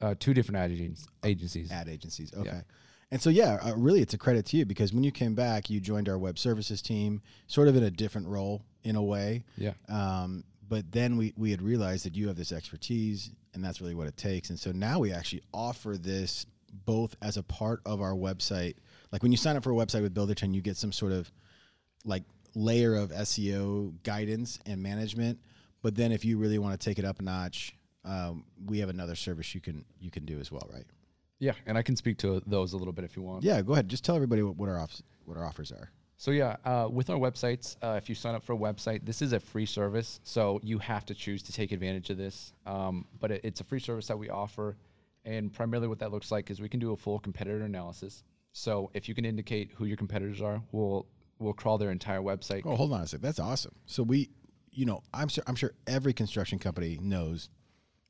Uh, 0.00 0.14
two 0.20 0.34
different 0.34 0.58
ad 0.58 0.70
agencies. 0.70 1.08
agencies. 1.24 1.72
ad 1.72 1.88
agencies. 1.88 2.32
Okay. 2.32 2.60
And 3.10 3.20
so, 3.20 3.30
yeah, 3.30 3.58
uh, 3.62 3.74
really, 3.76 4.00
it's 4.00 4.14
a 4.14 4.18
credit 4.18 4.46
to 4.46 4.56
you 4.56 4.64
because 4.64 4.92
when 4.92 5.04
you 5.04 5.12
came 5.12 5.34
back, 5.34 5.70
you 5.70 5.80
joined 5.80 6.08
our 6.08 6.18
web 6.18 6.38
services 6.38 6.82
team, 6.82 7.22
sort 7.46 7.68
of 7.68 7.76
in 7.76 7.82
a 7.82 7.90
different 7.90 8.26
role 8.28 8.64
in 8.82 8.96
a 8.96 9.02
way. 9.02 9.44
Yeah. 9.56 9.72
Um, 9.88 10.44
but 10.68 10.90
then 10.90 11.16
we, 11.16 11.32
we 11.36 11.50
had 11.50 11.62
realized 11.62 12.06
that 12.06 12.16
you 12.16 12.28
have 12.28 12.36
this 12.36 12.52
expertise, 12.52 13.30
and 13.52 13.64
that's 13.64 13.80
really 13.80 13.94
what 13.94 14.08
it 14.08 14.16
takes. 14.16 14.50
And 14.50 14.58
so 14.58 14.72
now 14.72 14.98
we 14.98 15.12
actually 15.12 15.42
offer 15.52 15.96
this 15.96 16.46
both 16.86 17.14
as 17.22 17.36
a 17.36 17.42
part 17.42 17.80
of 17.86 18.00
our 18.00 18.12
website. 18.12 18.76
Like 19.12 19.22
when 19.22 19.30
you 19.30 19.38
sign 19.38 19.56
up 19.56 19.62
for 19.62 19.70
a 19.70 19.74
website 19.74 20.02
with 20.02 20.14
Buildertrend, 20.14 20.54
you 20.54 20.60
get 20.60 20.76
some 20.76 20.92
sort 20.92 21.12
of 21.12 21.30
like 22.04 22.24
layer 22.54 22.94
of 22.94 23.10
SEO 23.10 23.94
guidance 24.02 24.58
and 24.66 24.82
management. 24.82 25.38
But 25.82 25.94
then 25.94 26.12
if 26.12 26.24
you 26.24 26.38
really 26.38 26.58
want 26.58 26.78
to 26.78 26.84
take 26.84 26.98
it 26.98 27.04
up 27.04 27.20
a 27.20 27.22
notch, 27.22 27.76
um, 28.04 28.44
we 28.66 28.78
have 28.80 28.88
another 28.88 29.14
service 29.14 29.54
you 29.54 29.60
can 29.60 29.84
you 29.98 30.10
can 30.10 30.24
do 30.24 30.38
as 30.38 30.50
well, 30.50 30.68
right? 30.72 30.86
Yeah, 31.44 31.52
and 31.66 31.76
I 31.76 31.82
can 31.82 31.94
speak 31.94 32.16
to 32.18 32.42
those 32.46 32.72
a 32.72 32.78
little 32.78 32.92
bit 32.92 33.04
if 33.04 33.16
you 33.16 33.22
want. 33.22 33.44
Yeah, 33.44 33.60
go 33.60 33.74
ahead. 33.74 33.88
Just 33.88 34.02
tell 34.02 34.16
everybody 34.16 34.42
what, 34.42 34.56
what 34.56 34.68
our 34.70 34.78
off, 34.78 35.02
what 35.26 35.36
our 35.36 35.44
offers 35.44 35.70
are. 35.70 35.90
So 36.16 36.30
yeah, 36.30 36.56
uh, 36.64 36.88
with 36.90 37.10
our 37.10 37.18
websites, 37.18 37.76
uh, 37.82 37.98
if 37.98 38.08
you 38.08 38.14
sign 38.14 38.34
up 38.34 38.42
for 38.42 38.54
a 38.54 38.56
website, 38.56 39.04
this 39.04 39.20
is 39.20 39.34
a 39.34 39.40
free 39.40 39.66
service, 39.66 40.20
so 40.22 40.58
you 40.62 40.78
have 40.78 41.04
to 41.06 41.14
choose 41.14 41.42
to 41.42 41.52
take 41.52 41.70
advantage 41.72 42.08
of 42.08 42.16
this. 42.16 42.54
Um, 42.64 43.06
but 43.20 43.30
it, 43.30 43.40
it's 43.44 43.60
a 43.60 43.64
free 43.64 43.80
service 43.80 44.06
that 44.06 44.18
we 44.18 44.30
offer, 44.30 44.76
and 45.26 45.52
primarily 45.52 45.86
what 45.88 45.98
that 45.98 46.12
looks 46.12 46.32
like 46.32 46.50
is 46.50 46.62
we 46.62 46.68
can 46.68 46.80
do 46.80 46.92
a 46.92 46.96
full 46.96 47.18
competitor 47.18 47.64
analysis. 47.64 48.22
So 48.52 48.90
if 48.94 49.06
you 49.08 49.14
can 49.14 49.26
indicate 49.26 49.72
who 49.74 49.84
your 49.84 49.98
competitors 49.98 50.40
are, 50.40 50.62
we'll 50.72 51.06
we'll 51.38 51.52
crawl 51.52 51.76
their 51.76 51.90
entire 51.90 52.20
website. 52.20 52.62
Oh, 52.64 52.76
hold 52.76 52.92
on 52.92 53.02
a 53.02 53.06
sec. 53.06 53.20
That's 53.20 53.40
awesome. 53.40 53.74
So 53.84 54.02
we, 54.02 54.30
you 54.70 54.86
know, 54.86 55.02
I'm 55.12 55.28
sure 55.28 55.44
I'm 55.46 55.56
sure 55.56 55.72
every 55.86 56.14
construction 56.14 56.58
company 56.58 56.98
knows 57.02 57.50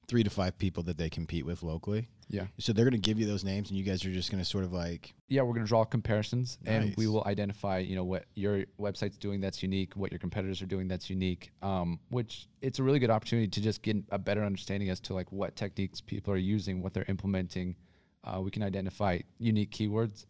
three 0.06 0.22
to 0.22 0.30
five 0.30 0.58
people 0.58 0.82
that 0.84 0.98
they 0.98 1.10
compete 1.10 1.46
with 1.46 1.62
locally. 1.62 2.08
Yeah, 2.28 2.46
So 2.58 2.72
they're 2.72 2.84
going 2.84 3.00
to 3.00 3.06
give 3.06 3.18
you 3.18 3.26
those 3.26 3.44
names, 3.44 3.68
and 3.68 3.78
you 3.78 3.84
guys 3.84 4.04
are 4.04 4.10
just 4.10 4.30
going 4.30 4.42
to 4.42 4.48
sort 4.48 4.64
of 4.64 4.72
like, 4.72 5.14
yeah, 5.28 5.42
we're 5.42 5.54
gonna 5.54 5.66
draw 5.66 5.84
comparisons, 5.84 6.58
and 6.64 6.94
we 6.96 7.06
will 7.06 7.24
identify, 7.26 7.78
you 7.78 7.96
know, 7.96 8.04
what 8.04 8.24
your 8.34 8.64
website's 8.80 9.18
doing 9.18 9.40
that's 9.40 9.62
unique, 9.62 9.94
what 9.94 10.12
your 10.12 10.18
competitors 10.18 10.62
are 10.62 10.66
doing 10.66 10.88
that's 10.88 11.10
unique. 11.10 11.50
Um, 11.62 11.98
which 12.08 12.46
it's 12.60 12.78
a 12.78 12.82
really 12.82 12.98
good 12.98 13.10
opportunity 13.10 13.48
to 13.48 13.60
just 13.60 13.82
get 13.82 13.96
a 14.10 14.18
better 14.18 14.42
understanding 14.44 14.90
as 14.90 15.00
to 15.00 15.14
like 15.14 15.32
what 15.32 15.56
techniques 15.56 16.00
people 16.00 16.32
are 16.32 16.38
using, 16.38 16.82
what 16.82 16.94
they're 16.94 17.06
implementing. 17.08 17.76
Uh, 18.22 18.40
we 18.40 18.50
can 18.50 18.62
identify 18.62 19.18
unique 19.38 19.70
keywords, 19.70 20.26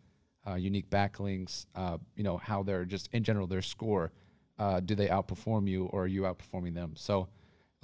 uh, 0.48 0.54
unique 0.54 0.90
backlinks. 0.90 1.66
Uh, 1.74 1.98
you 2.16 2.24
know 2.24 2.38
how 2.38 2.62
they're 2.62 2.84
just 2.84 3.08
in 3.12 3.22
general 3.24 3.46
their 3.46 3.62
score. 3.62 4.12
Uh, 4.58 4.80
do 4.80 4.94
they 4.94 5.08
outperform 5.08 5.68
you, 5.68 5.86
or 5.86 6.04
are 6.04 6.06
you 6.06 6.22
outperforming 6.22 6.74
them? 6.74 6.94
So. 6.96 7.28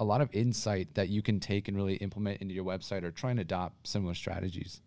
A 0.01 0.05
lot 0.05 0.21
of 0.21 0.29
insight 0.33 0.95
that 0.95 1.09
you 1.09 1.23
can 1.23 1.39
take 1.39 1.69
and 1.69 1.77
really 1.77 1.95
implement 1.97 2.41
into 2.41 2.55
your 2.55 2.65
website 2.65 3.05
or 3.05 3.11
try 3.11 3.31
and 3.31 3.39
adopt 3.39 3.87
similar 3.87 4.15
strategies. 4.15 4.81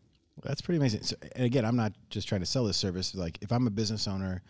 that's 0.43 0.61
pretty 0.61 0.77
amazing. 0.77 1.03
So, 1.03 1.15
and 1.35 1.45
again, 1.45 1.63
I'm 1.63 1.75
not 1.75 1.93
just 2.09 2.27
trying 2.27 2.41
to 2.41 2.47
sell 2.47 2.65
this 2.65 2.77
service. 2.77 3.13
Like, 3.15 3.37
if 3.41 3.51
I'm 3.51 3.67
a 3.67 3.71
business 3.71 4.07
owner, 4.07 4.41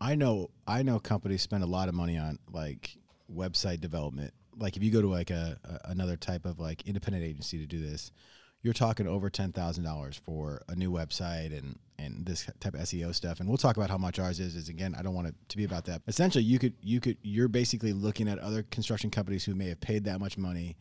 I 0.00 0.14
know 0.14 0.50
I 0.66 0.82
know 0.82 1.00
companies 1.00 1.42
spend 1.42 1.62
a 1.62 1.66
lot 1.66 1.88
of 1.88 1.94
money 1.94 2.16
on 2.16 2.38
like 2.52 2.96
website 3.34 3.80
development. 3.80 4.32
Like, 4.56 4.76
if 4.76 4.82
you 4.82 4.90
go 4.90 5.00
to 5.00 5.08
like 5.08 5.30
a, 5.30 5.58
a 5.64 5.90
another 5.90 6.16
type 6.16 6.44
of 6.44 6.60
like 6.60 6.86
independent 6.86 7.24
agency 7.24 7.58
to 7.58 7.66
do 7.66 7.80
this, 7.80 8.12
you're 8.62 8.74
talking 8.74 9.06
over 9.06 9.30
ten 9.30 9.52
thousand 9.52 9.84
dollars 9.84 10.20
for 10.22 10.62
a 10.68 10.74
new 10.74 10.90
website 10.90 11.56
and 11.56 11.78
and 11.98 12.24
this 12.26 12.48
type 12.60 12.74
of 12.74 12.80
SEO 12.80 13.14
stuff. 13.14 13.40
And 13.40 13.48
we'll 13.48 13.58
talk 13.58 13.76
about 13.76 13.90
how 13.90 13.98
much 13.98 14.18
ours 14.18 14.40
is. 14.40 14.56
Is 14.56 14.68
again, 14.68 14.94
I 14.98 15.02
don't 15.02 15.14
want 15.14 15.28
it 15.28 15.34
to 15.48 15.56
be 15.56 15.64
about 15.64 15.84
that. 15.86 16.02
Essentially, 16.06 16.44
you 16.44 16.58
could 16.58 16.74
you 16.82 17.00
could 17.00 17.16
you're 17.22 17.48
basically 17.48 17.92
looking 17.92 18.28
at 18.28 18.38
other 18.38 18.62
construction 18.64 19.10
companies 19.10 19.44
who 19.44 19.54
may 19.54 19.68
have 19.68 19.80
paid 19.80 20.04
that 20.04 20.18
much 20.20 20.36
money, 20.38 20.76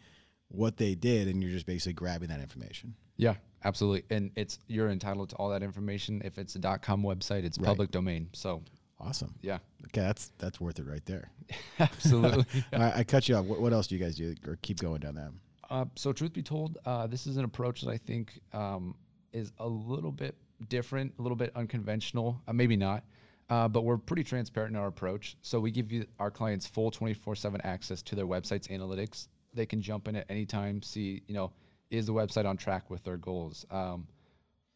what 0.50 0.78
they 0.78 0.96
did, 0.96 1.28
and 1.28 1.42
you're 1.44 1.52
just 1.52 1.66
basically 1.66 1.94
grabbing 1.94 2.30
that 2.30 2.40
information. 2.42 2.96
Yeah, 3.18 3.36
absolutely. 3.66 4.04
And 4.16 4.32
it's 4.38 4.60
you're 4.68 4.90
entitled 4.90 5.30
to 5.32 5.36
all 5.36 5.50
that 5.50 5.62
information. 5.64 6.22
If 6.24 6.38
it's 6.38 6.56
a 6.56 6.78
.com 6.82 7.04
website, 7.04 7.44
it's 7.44 7.58
Right. 7.58 7.66
public 7.68 7.92
domain. 7.92 8.30
So 8.34 8.62
Awesome. 9.02 9.36
yeah, 9.42 9.60
Okay, 9.88 10.02
that's 10.02 10.32
that's 10.38 10.60
worth 10.62 10.80
it 10.80 10.86
right 10.86 11.06
there. 11.06 11.32
absolutely. 11.80 12.46
I, 12.74 13.00
I 13.00 13.04
cut 13.04 13.28
you 13.30 13.36
off. 13.36 13.46
What, 13.46 13.62
what 13.62 13.74
else 13.74 13.88
do 13.88 13.96
you 13.96 14.02
guys 14.04 14.16
do, 14.16 14.36
or 14.48 14.58
keep 14.62 14.80
going 14.80 15.00
down 15.02 15.16
that? 15.16 15.32
Uh, 15.70 15.86
so 15.96 16.12
truth 16.14 16.34
be 16.34 16.42
told, 16.44 16.78
uh, 16.86 17.08
this 17.08 17.28
is 17.28 17.38
an 17.38 17.46
approach 17.46 17.82
that 17.82 17.92
I 17.92 17.98
think 17.98 18.40
um, 18.54 18.96
is 19.34 19.52
a 19.60 19.68
little 19.68 20.12
bit 20.12 20.36
different, 20.68 21.14
a 21.20 21.22
little 21.22 21.36
bit 21.36 21.52
unconventional. 21.56 22.42
Uh, 22.48 22.54
maybe 22.54 22.76
not. 22.76 23.04
Uh, 23.50 23.68
but 23.68 23.82
we're 23.82 23.98
pretty 23.98 24.24
transparent 24.24 24.76
in 24.76 24.80
our 24.80 24.88
approach. 24.88 25.36
So 25.42 25.60
we 25.60 25.72
give 25.72 25.92
you 25.92 26.06
our 26.20 26.30
clients 26.30 26.68
full 26.68 26.92
24/7 26.92 27.60
access 27.64 28.02
to 28.04 28.16
their 28.16 28.28
website's 28.28 28.68
analytics. 28.68 29.28
They 29.56 29.66
can 29.66 29.82
jump 29.82 30.08
in 30.08 30.16
at 30.16 30.26
any 30.30 30.46
time, 30.46 30.84
see, 30.84 31.24
you 31.28 31.34
know, 31.34 31.52
is 31.90 32.06
the 32.06 32.14
website 32.14 32.46
on 32.46 32.58
track 32.58 32.92
with 32.92 33.04
their 33.04 33.18
goals? 33.18 33.66
Um, 33.72 34.08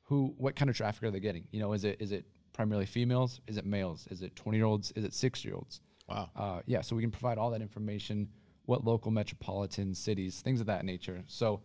who 0.05 0.33
what 0.37 0.55
kind 0.55 0.69
of 0.69 0.75
traffic 0.75 1.03
are 1.03 1.11
they 1.11 1.19
getting 1.19 1.45
you 1.51 1.59
know 1.61 1.71
is 1.73 1.85
it 1.85 1.95
is 1.99 2.11
it 2.11 2.25
primarily 2.51 2.85
females 2.85 3.39
is 3.47 3.57
it 3.57 3.65
males 3.65 4.05
is 4.11 4.21
it 4.21 4.35
20 4.35 4.57
year 4.57 4.65
olds 4.65 4.91
is 4.97 5.03
it 5.05 5.13
6 5.13 5.45
year 5.45 5.55
olds 5.55 5.79
Wow. 6.09 6.29
uh, 6.35 6.61
yeah 6.65 6.81
so 6.81 6.95
we 6.95 7.01
can 7.01 7.09
provide 7.09 7.37
all 7.37 7.49
that 7.51 7.61
information 7.61 8.27
what 8.65 8.85
local 8.85 9.11
metropolitan 9.11 9.93
cities 9.93 10.41
things 10.41 10.59
of 10.59 10.67
that 10.67 10.85
nature 10.85 11.23
so 11.27 11.61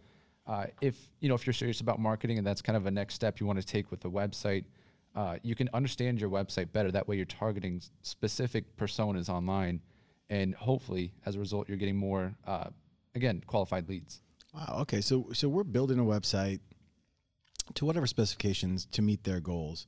uh, 0.46 0.66
if 0.80 1.10
you 1.20 1.28
know 1.28 1.34
if 1.34 1.46
you're 1.46 1.52
serious 1.52 1.80
about 1.80 1.98
marketing 1.98 2.38
and 2.38 2.46
that's 2.46 2.62
kind 2.62 2.76
of 2.76 2.86
a 2.86 2.90
next 2.90 3.14
step 3.14 3.40
you 3.40 3.46
want 3.46 3.58
to 3.58 3.66
take 3.66 3.90
with 3.90 4.00
the 4.00 4.10
website 4.10 4.64
uh, 5.14 5.36
you 5.42 5.54
can 5.54 5.68
understand 5.74 6.20
your 6.20 6.30
website 6.30 6.72
better 6.72 6.90
that 6.90 7.06
way 7.08 7.16
you're 7.16 7.24
targeting 7.24 7.80
specific 8.02 8.76
personas 8.76 9.28
online 9.28 9.80
and 10.30 10.54
hopefully 10.54 11.12
as 11.26 11.36
a 11.36 11.38
result 11.38 11.68
you're 11.68 11.78
getting 11.78 11.96
more 11.96 12.34
uh, 12.46 12.68
again 13.14 13.42
qualified 13.46 13.88
leads 13.88 14.22
Wow. 14.54 14.78
Okay. 14.80 15.00
So 15.00 15.28
so 15.32 15.48
we're 15.48 15.64
building 15.64 15.98
a 15.98 16.04
website 16.04 16.60
to 17.74 17.84
whatever 17.84 18.06
specifications 18.06 18.86
to 18.92 19.02
meet 19.02 19.24
their 19.24 19.40
goals. 19.40 19.86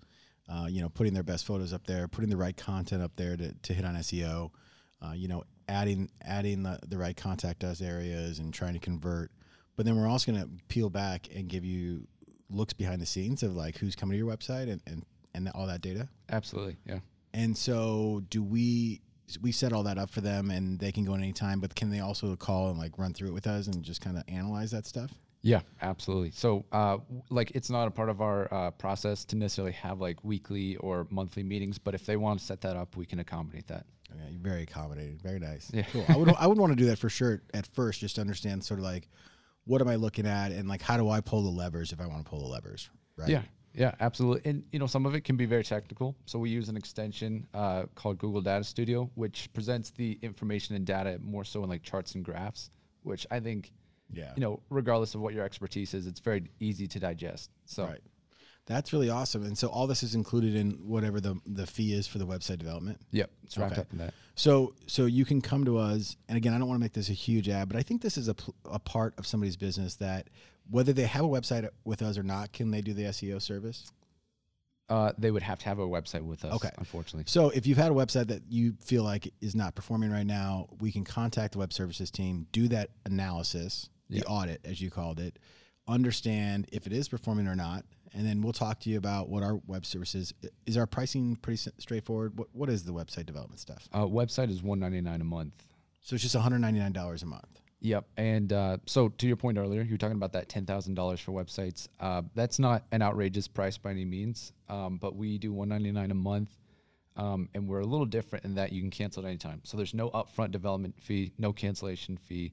Uh, 0.48 0.66
you 0.68 0.80
know, 0.80 0.88
putting 0.88 1.14
their 1.14 1.22
best 1.22 1.46
photos 1.46 1.72
up 1.72 1.86
there, 1.86 2.08
putting 2.08 2.28
the 2.28 2.36
right 2.36 2.56
content 2.56 3.00
up 3.00 3.12
there 3.14 3.36
to, 3.36 3.54
to 3.62 3.72
hit 3.72 3.84
on 3.84 3.94
SEO. 3.96 4.50
Uh, 5.00 5.12
you 5.12 5.28
know, 5.28 5.44
adding 5.70 6.10
adding 6.22 6.62
the, 6.64 6.78
the 6.86 6.98
right 6.98 7.16
contact 7.16 7.64
us 7.64 7.80
areas 7.80 8.38
and 8.38 8.52
trying 8.52 8.74
to 8.74 8.80
convert. 8.80 9.30
But 9.76 9.86
then 9.86 9.96
we're 9.96 10.08
also 10.08 10.32
going 10.32 10.42
to 10.42 10.50
peel 10.68 10.90
back 10.90 11.28
and 11.34 11.48
give 11.48 11.64
you 11.64 12.06
looks 12.50 12.72
behind 12.72 13.00
the 13.00 13.06
scenes 13.06 13.42
of 13.42 13.54
like 13.54 13.78
who's 13.78 13.94
coming 13.94 14.14
to 14.14 14.18
your 14.18 14.30
website 14.36 14.70
and 14.70 14.82
and, 14.86 15.04
and 15.34 15.48
all 15.54 15.66
that 15.66 15.80
data. 15.80 16.08
absolutely 16.28 16.76
yeah 16.84 16.98
And 17.32 17.56
so, 17.56 18.22
do 18.28 18.42
we 18.42 19.00
we 19.40 19.52
set 19.52 19.72
all 19.72 19.84
that 19.84 19.96
up 19.96 20.10
for 20.10 20.20
them, 20.20 20.50
and 20.50 20.80
they 20.80 20.90
can 20.90 21.04
go 21.04 21.14
in 21.14 21.20
anytime? 21.22 21.60
But 21.60 21.76
can 21.76 21.90
they 21.90 22.00
also 22.00 22.34
call 22.36 22.70
and 22.70 22.78
like 22.78 22.98
run 22.98 23.14
through 23.14 23.28
it 23.28 23.34
with 23.34 23.46
us 23.46 23.68
and 23.68 23.82
just 23.84 24.00
kind 24.00 24.16
of 24.16 24.24
analyze 24.26 24.72
that 24.72 24.86
stuff? 24.86 25.12
Yeah, 25.42 25.60
absolutely. 25.80 26.32
So, 26.32 26.64
uh, 26.72 26.98
like, 27.30 27.52
it's 27.54 27.70
not 27.70 27.88
a 27.88 27.90
part 27.90 28.10
of 28.10 28.20
our 28.20 28.52
uh, 28.52 28.70
process 28.72 29.24
to 29.26 29.36
necessarily 29.36 29.72
have 29.72 30.00
like 30.00 30.22
weekly 30.22 30.76
or 30.76 31.06
monthly 31.10 31.42
meetings, 31.44 31.78
but 31.78 31.94
if 31.94 32.04
they 32.04 32.16
want 32.16 32.40
to 32.40 32.44
set 32.44 32.60
that 32.62 32.76
up, 32.76 32.96
we 32.96 33.06
can 33.06 33.20
accommodate 33.20 33.68
that. 33.68 33.86
Okay, 34.12 34.30
you're 34.30 34.40
very 34.40 34.62
accommodating. 34.62 35.18
Very 35.22 35.38
nice. 35.38 35.70
Yeah. 35.72 35.82
Cool. 35.92 36.04
I 36.08 36.16
would 36.16 36.28
I 36.38 36.46
would 36.46 36.58
want 36.58 36.72
to 36.72 36.76
do 36.76 36.86
that 36.86 36.98
for 36.98 37.08
sure 37.08 37.42
at 37.54 37.66
first, 37.66 38.00
just 38.00 38.14
to 38.16 38.20
understand 38.20 38.64
sort 38.64 38.80
of 38.80 38.84
like 38.84 39.08
what 39.64 39.80
am 39.80 39.88
I 39.88 39.96
looking 39.96 40.26
at, 40.26 40.52
and 40.52 40.68
like 40.68 40.82
how 40.82 40.96
do 40.96 41.08
I 41.08 41.20
pull 41.20 41.42
the 41.42 41.50
levers 41.50 41.92
if 41.92 42.00
I 42.00 42.06
want 42.06 42.24
to 42.24 42.28
pull 42.30 42.40
the 42.40 42.48
levers, 42.48 42.90
right? 43.16 43.28
Yeah, 43.28 43.42
yeah, 43.74 43.94
absolutely. 44.00 44.50
And 44.50 44.64
you 44.72 44.78
know, 44.78 44.86
some 44.86 45.06
of 45.06 45.14
it 45.14 45.20
can 45.22 45.36
be 45.36 45.46
very 45.46 45.62
technical. 45.62 46.16
So 46.26 46.38
we 46.38 46.50
use 46.50 46.68
an 46.68 46.76
extension 46.76 47.46
uh, 47.54 47.84
called 47.94 48.18
Google 48.18 48.40
Data 48.40 48.64
Studio, 48.64 49.10
which 49.14 49.52
presents 49.52 49.90
the 49.90 50.18
information 50.22 50.74
and 50.76 50.84
data 50.84 51.18
more 51.22 51.44
so 51.44 51.62
in 51.62 51.68
like 51.68 51.82
charts 51.82 52.14
and 52.14 52.24
graphs, 52.24 52.70
which 53.02 53.26
I 53.30 53.38
think 53.40 53.72
Yeah. 54.12 54.32
you 54.34 54.40
know, 54.40 54.60
regardless 54.70 55.14
of 55.14 55.20
what 55.20 55.34
your 55.34 55.44
expertise 55.44 55.94
is, 55.94 56.06
it's 56.08 56.20
very 56.20 56.50
easy 56.58 56.86
to 56.88 56.98
digest. 56.98 57.50
So 57.66 57.84
Right. 57.86 58.00
That's 58.70 58.92
really 58.92 59.10
awesome. 59.10 59.44
And 59.44 59.58
so 59.58 59.66
all 59.68 59.88
this 59.88 60.04
is 60.04 60.14
included 60.14 60.54
in 60.54 60.70
whatever 60.86 61.20
the 61.20 61.40
the 61.44 61.66
fee 61.66 61.92
is 61.92 62.06
for 62.06 62.18
the 62.18 62.26
website 62.26 62.58
development. 62.58 63.00
yep, 63.10 63.28
it's 63.42 63.58
wrapped 63.58 63.72
Okay. 63.72 63.80
up 63.80 63.92
in 63.92 63.98
that. 63.98 64.14
So 64.36 64.74
so 64.86 65.06
you 65.06 65.24
can 65.24 65.40
come 65.40 65.64
to 65.64 65.76
us, 65.78 66.16
and 66.28 66.36
again, 66.38 66.54
I 66.54 66.58
don't 66.58 66.68
want 66.68 66.78
to 66.78 66.82
make 66.84 66.92
this 66.92 67.10
a 67.10 67.12
huge 67.14 67.48
ad, 67.48 67.68
but 67.68 67.76
I 67.76 67.82
think 67.82 68.00
this 68.00 68.16
is 68.16 68.28
a, 68.28 68.36
a 68.70 68.78
part 68.78 69.14
of 69.18 69.26
somebody's 69.26 69.56
business 69.56 69.96
that 69.96 70.30
whether 70.70 70.92
they 70.92 71.06
have 71.06 71.24
a 71.24 71.28
website 71.28 71.68
with 71.84 72.00
us 72.00 72.16
or 72.16 72.22
not, 72.22 72.52
can 72.52 72.70
they 72.70 72.80
do 72.80 72.94
the 72.94 73.02
SEO 73.06 73.42
service? 73.42 73.90
Uh, 74.88 75.12
they 75.18 75.30
would 75.32 75.42
have 75.42 75.58
to 75.60 75.64
have 75.66 75.78
a 75.80 75.86
website 75.86 76.22
with 76.22 76.44
us. 76.44 76.52
Okay. 76.54 76.70
unfortunately. 76.78 77.24
So 77.26 77.50
if 77.50 77.66
you've 77.66 77.78
had 77.78 77.90
a 77.90 77.94
website 77.94 78.28
that 78.28 78.42
you 78.48 78.74
feel 78.80 79.02
like 79.02 79.32
is 79.40 79.54
not 79.56 79.74
performing 79.74 80.10
right 80.12 80.26
now, 80.26 80.68
we 80.80 80.90
can 80.92 81.04
contact 81.04 81.52
the 81.52 81.58
web 81.58 81.72
services 81.72 82.10
team, 82.10 82.46
do 82.52 82.68
that 82.68 82.90
analysis, 83.04 83.88
the 84.08 84.24
audit 84.24 84.60
as 84.64 84.80
you 84.80 84.90
called 84.90 85.20
it, 85.20 85.38
understand 85.86 86.68
if 86.72 86.86
it 86.86 86.92
is 86.92 87.08
performing 87.08 87.46
or 87.46 87.54
not, 87.56 87.84
and 88.14 88.26
then 88.26 88.42
we'll 88.42 88.52
talk 88.52 88.80
to 88.80 88.90
you 88.90 88.98
about 88.98 89.28
what 89.28 89.42
our 89.42 89.56
web 89.66 89.84
services 89.86 90.32
is. 90.66 90.76
Our 90.76 90.86
pricing 90.86 91.36
pretty 91.36 91.70
straightforward. 91.78 92.38
What 92.38 92.48
what 92.52 92.68
is 92.70 92.84
the 92.84 92.92
website 92.92 93.26
development 93.26 93.60
stuff? 93.60 93.88
Uh, 93.92 94.04
website 94.06 94.50
is 94.50 94.62
one 94.62 94.80
ninety 94.80 95.00
nine 95.00 95.20
a 95.20 95.24
month. 95.24 95.66
So 96.02 96.14
it's 96.14 96.22
just 96.22 96.34
one 96.34 96.42
hundred 96.42 96.58
ninety 96.60 96.80
nine 96.80 96.92
dollars 96.92 97.22
a 97.22 97.26
month. 97.26 97.60
Yep. 97.82 98.04
And 98.18 98.52
uh, 98.52 98.76
so 98.86 99.08
to 99.08 99.26
your 99.26 99.36
point 99.36 99.56
earlier, 99.56 99.80
you 99.82 99.92
were 99.92 99.96
talking 99.98 100.16
about 100.16 100.32
that 100.32 100.48
ten 100.48 100.66
thousand 100.66 100.94
dollars 100.94 101.20
for 101.20 101.32
websites. 101.32 101.88
Uh, 101.98 102.22
that's 102.34 102.58
not 102.58 102.84
an 102.92 103.00
outrageous 103.02 103.48
price 103.48 103.78
by 103.78 103.90
any 103.90 104.04
means, 104.04 104.52
um, 104.68 104.98
but 104.98 105.16
we 105.16 105.38
do 105.38 105.52
one 105.52 105.68
ninety 105.70 105.90
nine 105.92 106.10
a 106.10 106.14
month, 106.14 106.50
um, 107.16 107.48
and 107.54 107.66
we're 107.68 107.80
a 107.80 107.86
little 107.86 108.06
different 108.06 108.44
in 108.44 108.54
that 108.56 108.72
you 108.72 108.80
can 108.82 108.90
cancel 108.90 109.24
at 109.24 109.28
any 109.28 109.38
time. 109.38 109.60
So 109.64 109.76
there's 109.76 109.94
no 109.94 110.10
upfront 110.10 110.50
development 110.50 110.94
fee, 111.00 111.32
no 111.38 111.52
cancellation 111.52 112.16
fee. 112.18 112.52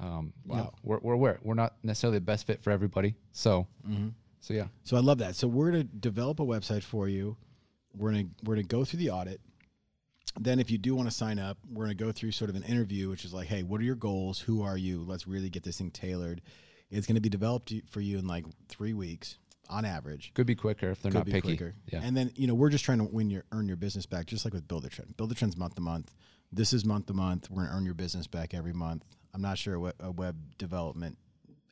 Um, 0.00 0.32
you 0.44 0.56
know, 0.56 0.62
Wow. 0.64 0.74
we're 0.82 0.98
we're 0.98 1.14
aware 1.14 1.38
we're 1.42 1.54
not 1.54 1.76
necessarily 1.82 2.18
the 2.18 2.24
best 2.24 2.46
fit 2.46 2.60
for 2.62 2.70
everybody. 2.70 3.14
So 3.32 3.66
so 4.40 4.54
yeah. 4.54 4.66
So 4.84 4.96
I 4.96 5.00
love 5.00 5.18
that. 5.18 5.36
So 5.36 5.48
we're 5.48 5.70
going 5.70 5.82
to 5.88 5.96
develop 5.96 6.40
a 6.40 6.44
website 6.44 6.82
for 6.82 7.08
you. 7.08 7.36
We're 7.96 8.12
going 8.12 8.26
to 8.26 8.30
we're 8.44 8.54
going 8.54 8.66
to 8.66 8.76
go 8.76 8.84
through 8.84 8.98
the 9.00 9.10
audit. 9.10 9.40
Then 10.38 10.58
if 10.60 10.70
you 10.70 10.76
do 10.78 10.94
want 10.94 11.08
to 11.08 11.14
sign 11.14 11.38
up, 11.38 11.56
we're 11.70 11.86
going 11.86 11.96
to 11.96 12.04
go 12.04 12.12
through 12.12 12.32
sort 12.32 12.50
of 12.50 12.56
an 12.56 12.62
interview 12.64 13.08
which 13.08 13.24
is 13.24 13.32
like, 13.32 13.48
"Hey, 13.48 13.62
what 13.62 13.80
are 13.80 13.84
your 13.84 13.94
goals? 13.94 14.38
Who 14.40 14.62
are 14.62 14.76
you? 14.76 15.02
Let's 15.02 15.26
really 15.26 15.48
get 15.48 15.62
this 15.62 15.78
thing 15.78 15.90
tailored." 15.90 16.42
It's 16.90 17.06
going 17.06 17.16
to 17.16 17.20
be 17.20 17.28
developed 17.28 17.72
for 17.90 18.00
you 18.00 18.16
in 18.18 18.28
like 18.28 18.44
3 18.68 18.94
weeks 18.94 19.38
on 19.68 19.84
average. 19.84 20.32
Could 20.34 20.46
be 20.46 20.54
quicker 20.54 20.90
if 20.90 21.02
they're 21.02 21.10
Could 21.10 21.18
not 21.18 21.26
be 21.26 21.32
picky. 21.32 21.56
quicker. 21.56 21.74
Yeah. 21.88 22.00
And 22.02 22.16
then, 22.16 22.30
you 22.36 22.46
know, 22.46 22.54
we're 22.54 22.70
just 22.70 22.84
trying 22.84 22.98
to 22.98 23.04
win 23.04 23.28
your 23.28 23.44
earn 23.50 23.66
your 23.66 23.76
business 23.76 24.06
back 24.06 24.26
just 24.26 24.44
like 24.44 24.54
with 24.54 24.68
Buildertrend. 24.68 25.16
Build 25.16 25.32
a 25.32 25.34
Trend's 25.34 25.56
month 25.56 25.74
to 25.74 25.80
month. 25.80 26.14
This 26.52 26.72
is 26.72 26.84
month 26.84 27.06
to 27.06 27.12
month. 27.12 27.50
We're 27.50 27.62
going 27.62 27.70
to 27.70 27.74
earn 27.74 27.84
your 27.84 27.94
business 27.94 28.28
back 28.28 28.54
every 28.54 28.72
month. 28.72 29.04
I'm 29.34 29.42
not 29.42 29.58
sure 29.58 29.80
what 29.80 29.96
a 29.98 30.12
web 30.12 30.36
development 30.58 31.18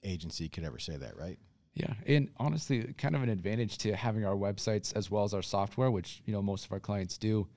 agency 0.02 0.48
could 0.48 0.64
ever 0.64 0.78
say 0.80 0.96
that, 0.96 1.16
right? 1.16 1.38
Yeah, 1.74 1.92
and 2.06 2.28
honestly, 2.36 2.94
kind 2.98 3.16
of 3.16 3.22
an 3.22 3.28
advantage 3.28 3.78
to 3.78 3.96
having 3.96 4.24
our 4.24 4.36
websites 4.36 4.94
as 4.96 5.10
well 5.10 5.24
as 5.24 5.34
our 5.34 5.42
software, 5.42 5.90
which 5.90 6.22
you 6.24 6.32
know 6.32 6.40
most 6.40 6.64
of 6.64 6.72
our 6.72 6.78
clients 6.80 7.18
do, 7.18 7.48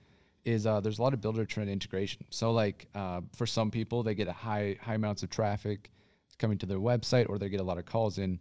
is 0.44 0.66
uh, 0.66 0.80
there's 0.80 0.98
a 0.98 1.02
lot 1.04 1.14
of 1.14 1.22
Buildertrend 1.22 1.70
integration. 1.70 2.26
So 2.32 2.52
like 2.52 2.88
uh, 2.96 3.22
for 3.36 3.46
some 3.46 3.70
people, 3.70 4.02
they 4.02 4.16
get 4.16 4.28
a 4.28 4.34
high 4.34 4.78
high 4.82 4.96
amounts 4.96 5.22
of 5.22 5.30
traffic 5.30 5.92
coming 6.40 6.58
to 6.58 6.66
their 6.66 6.80
website, 6.80 7.30
or 7.30 7.38
they 7.38 7.50
get 7.50 7.60
a 7.60 7.64
lot 7.64 7.78
of 7.78 7.86
calls 7.86 8.18
in. 8.18 8.40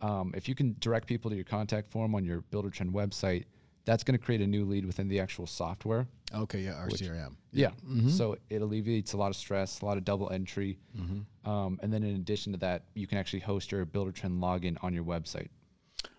Um, 0.00 0.32
if 0.34 0.48
you 0.48 0.54
can 0.54 0.76
direct 0.78 1.06
people 1.06 1.30
to 1.30 1.36
your 1.36 1.44
contact 1.44 1.90
form 1.90 2.14
on 2.14 2.24
your 2.24 2.42
Buildertrend 2.52 2.92
website, 2.92 3.44
that's 3.88 4.04
going 4.04 4.18
to 4.18 4.22
create 4.22 4.42
a 4.42 4.46
new 4.46 4.66
lead 4.66 4.84
within 4.84 5.08
the 5.08 5.18
actual 5.18 5.46
software. 5.46 6.06
Okay, 6.34 6.60
yeah, 6.60 6.74
our 6.74 6.88
CRM. 6.88 7.36
Yeah. 7.52 7.70
So 8.10 8.36
it 8.50 8.60
alleviates 8.60 9.14
a 9.14 9.16
lot 9.16 9.30
of 9.30 9.36
stress, 9.36 9.80
a 9.80 9.86
lot 9.86 9.96
of 9.96 10.04
double 10.04 10.30
entry. 10.30 10.78
Mm-hmm. 10.94 11.50
Um, 11.50 11.80
and 11.82 11.90
then 11.90 12.02
in 12.02 12.14
addition 12.16 12.52
to 12.52 12.58
that, 12.58 12.82
you 12.92 13.06
can 13.06 13.16
actually 13.16 13.40
host 13.40 13.72
your 13.72 13.86
Buildertrend 13.86 14.40
login 14.40 14.76
on 14.82 14.92
your 14.92 15.04
website. 15.04 15.48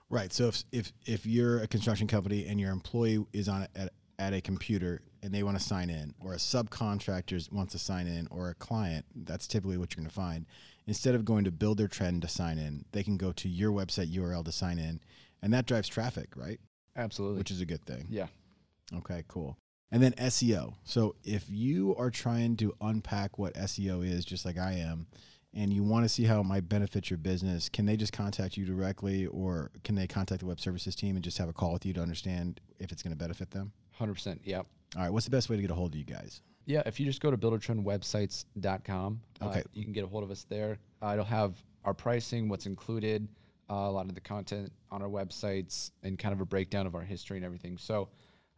Right. 0.09 0.33
So 0.33 0.47
if 0.47 0.63
if 0.71 0.91
if 1.05 1.25
you're 1.27 1.61
a 1.61 1.67
construction 1.67 2.07
company 2.07 2.47
and 2.47 2.59
your 2.59 2.71
employee 2.71 3.23
is 3.33 3.47
on 3.47 3.67
at 3.75 3.93
at 4.17 4.33
a 4.33 4.41
computer 4.41 5.01
and 5.21 5.31
they 5.31 5.43
want 5.43 5.55
to 5.59 5.63
sign 5.63 5.91
in, 5.91 6.15
or 6.19 6.33
a 6.33 6.37
subcontractor 6.37 7.51
wants 7.51 7.73
to 7.73 7.79
sign 7.79 8.07
in, 8.07 8.27
or 8.31 8.49
a 8.49 8.55
client, 8.55 9.05
that's 9.15 9.45
typically 9.45 9.77
what 9.77 9.93
you're 9.93 10.01
going 10.01 10.09
to 10.09 10.15
find. 10.15 10.47
Instead 10.87 11.13
of 11.13 11.23
going 11.23 11.43
to 11.43 11.51
Buildertrend 11.51 12.21
to 12.21 12.27
sign 12.27 12.57
in, 12.57 12.85
they 12.93 13.03
can 13.03 13.15
go 13.15 13.31
to 13.33 13.47
your 13.47 13.71
website 13.71 14.11
URL 14.11 14.43
to 14.43 14.51
sign 14.51 14.79
in, 14.79 15.01
and 15.43 15.53
that 15.53 15.67
drives 15.67 15.87
traffic, 15.87 16.29
right? 16.35 16.59
Absolutely. 16.99 17.37
Which 17.39 17.51
is 17.51 17.61
a 17.61 17.65
good 17.65 17.83
thing. 17.85 18.05
yeah. 18.09 18.27
Okay, 18.93 19.23
cool. 19.27 19.57
And 19.91 20.01
then 20.03 20.13
SEO. 20.13 20.73
So 20.83 21.15
if 21.23 21.45
you 21.49 21.95
are 21.97 22.09
trying 22.11 22.57
to 22.57 22.73
unpack 22.81 23.37
what 23.39 23.53
SEO 23.55 24.03
is, 24.07 24.25
just 24.25 24.45
like 24.45 24.57
I 24.57 24.73
am, 24.73 25.07
and 25.53 25.73
you 25.73 25.81
want 25.83 26.05
to 26.05 26.09
see 26.09 26.25
how 26.25 26.39
it 26.41 26.43
might 26.43 26.69
benefit 26.69 27.09
your 27.09 27.17
business, 27.17 27.69
can 27.69 27.85
they 27.87 27.97
just 27.97 28.13
contact 28.13 28.55
you 28.57 28.65
directly 28.65 29.25
or 29.27 29.71
can 29.83 29.95
they 29.95 30.05
contact 30.05 30.41
the 30.41 30.45
web 30.45 30.59
services 30.59 30.95
team 30.95 31.15
and 31.15 31.23
just 31.23 31.37
have 31.39 31.49
a 31.49 31.53
call 31.53 31.73
with 31.73 31.85
you 31.87 31.93
to 31.93 32.01
understand 32.01 32.61
if 32.79 32.91
it's 32.91 33.01
going 33.01 33.11
to 33.13 33.17
benefit 33.17 33.49
them? 33.51 33.71
100%. 33.99 34.39
Yeah. 34.43 34.57
All 34.57 34.65
right, 34.97 35.09
what's 35.11 35.25
the 35.25 35.31
best 35.31 35.49
way 35.49 35.55
to 35.55 35.61
get 35.61 35.71
a 35.71 35.75
hold 35.75 35.93
of 35.93 35.97
you 35.99 36.05
guys? 36.05 36.41
Yeah. 36.65 36.83
If 36.85 36.99
you 36.99 37.05
just 37.07 37.21
go 37.21 37.31
to 37.31 37.37
buildertrendwebsites.com, 37.37 39.21
Okay. 39.41 39.59
uh, 39.59 39.63
you 39.73 39.83
can 39.83 39.93
get 39.93 40.03
a 40.03 40.07
hold 40.07 40.23
of 40.23 40.31
us 40.31 40.45
there. 40.49 40.77
Uh, 41.01 41.11
it'll 41.13 41.25
have 41.25 41.55
our 41.85 41.93
pricing, 41.93 42.49
what's 42.49 42.65
included, 42.65 43.27
uh, 43.69 43.73
a 43.73 43.91
lot 43.91 44.07
of 44.07 44.15
the 44.15 44.21
content 44.21 44.71
on 44.91 45.01
our 45.01 45.09
websites, 45.09 45.91
and 46.03 46.17
kind 46.17 46.33
of 46.33 46.41
a 46.41 46.45
breakdown 46.45 46.87
of 46.87 46.95
our 46.95 47.01
history 47.01 47.37
and 47.37 47.45
everything. 47.45 47.77
So 47.77 48.09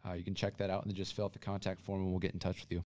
uh, 0.07 0.13
you 0.13 0.23
can 0.23 0.35
check 0.35 0.57
that 0.57 0.69
out 0.69 0.85
and 0.85 0.95
just 0.95 1.13
fill 1.13 1.25
out 1.25 1.33
the 1.33 1.39
contact 1.39 1.81
form 1.81 2.01
and 2.01 2.09
we'll 2.09 2.19
get 2.19 2.33
in 2.33 2.39
touch 2.39 2.61
with 2.61 2.71
you. 2.71 2.83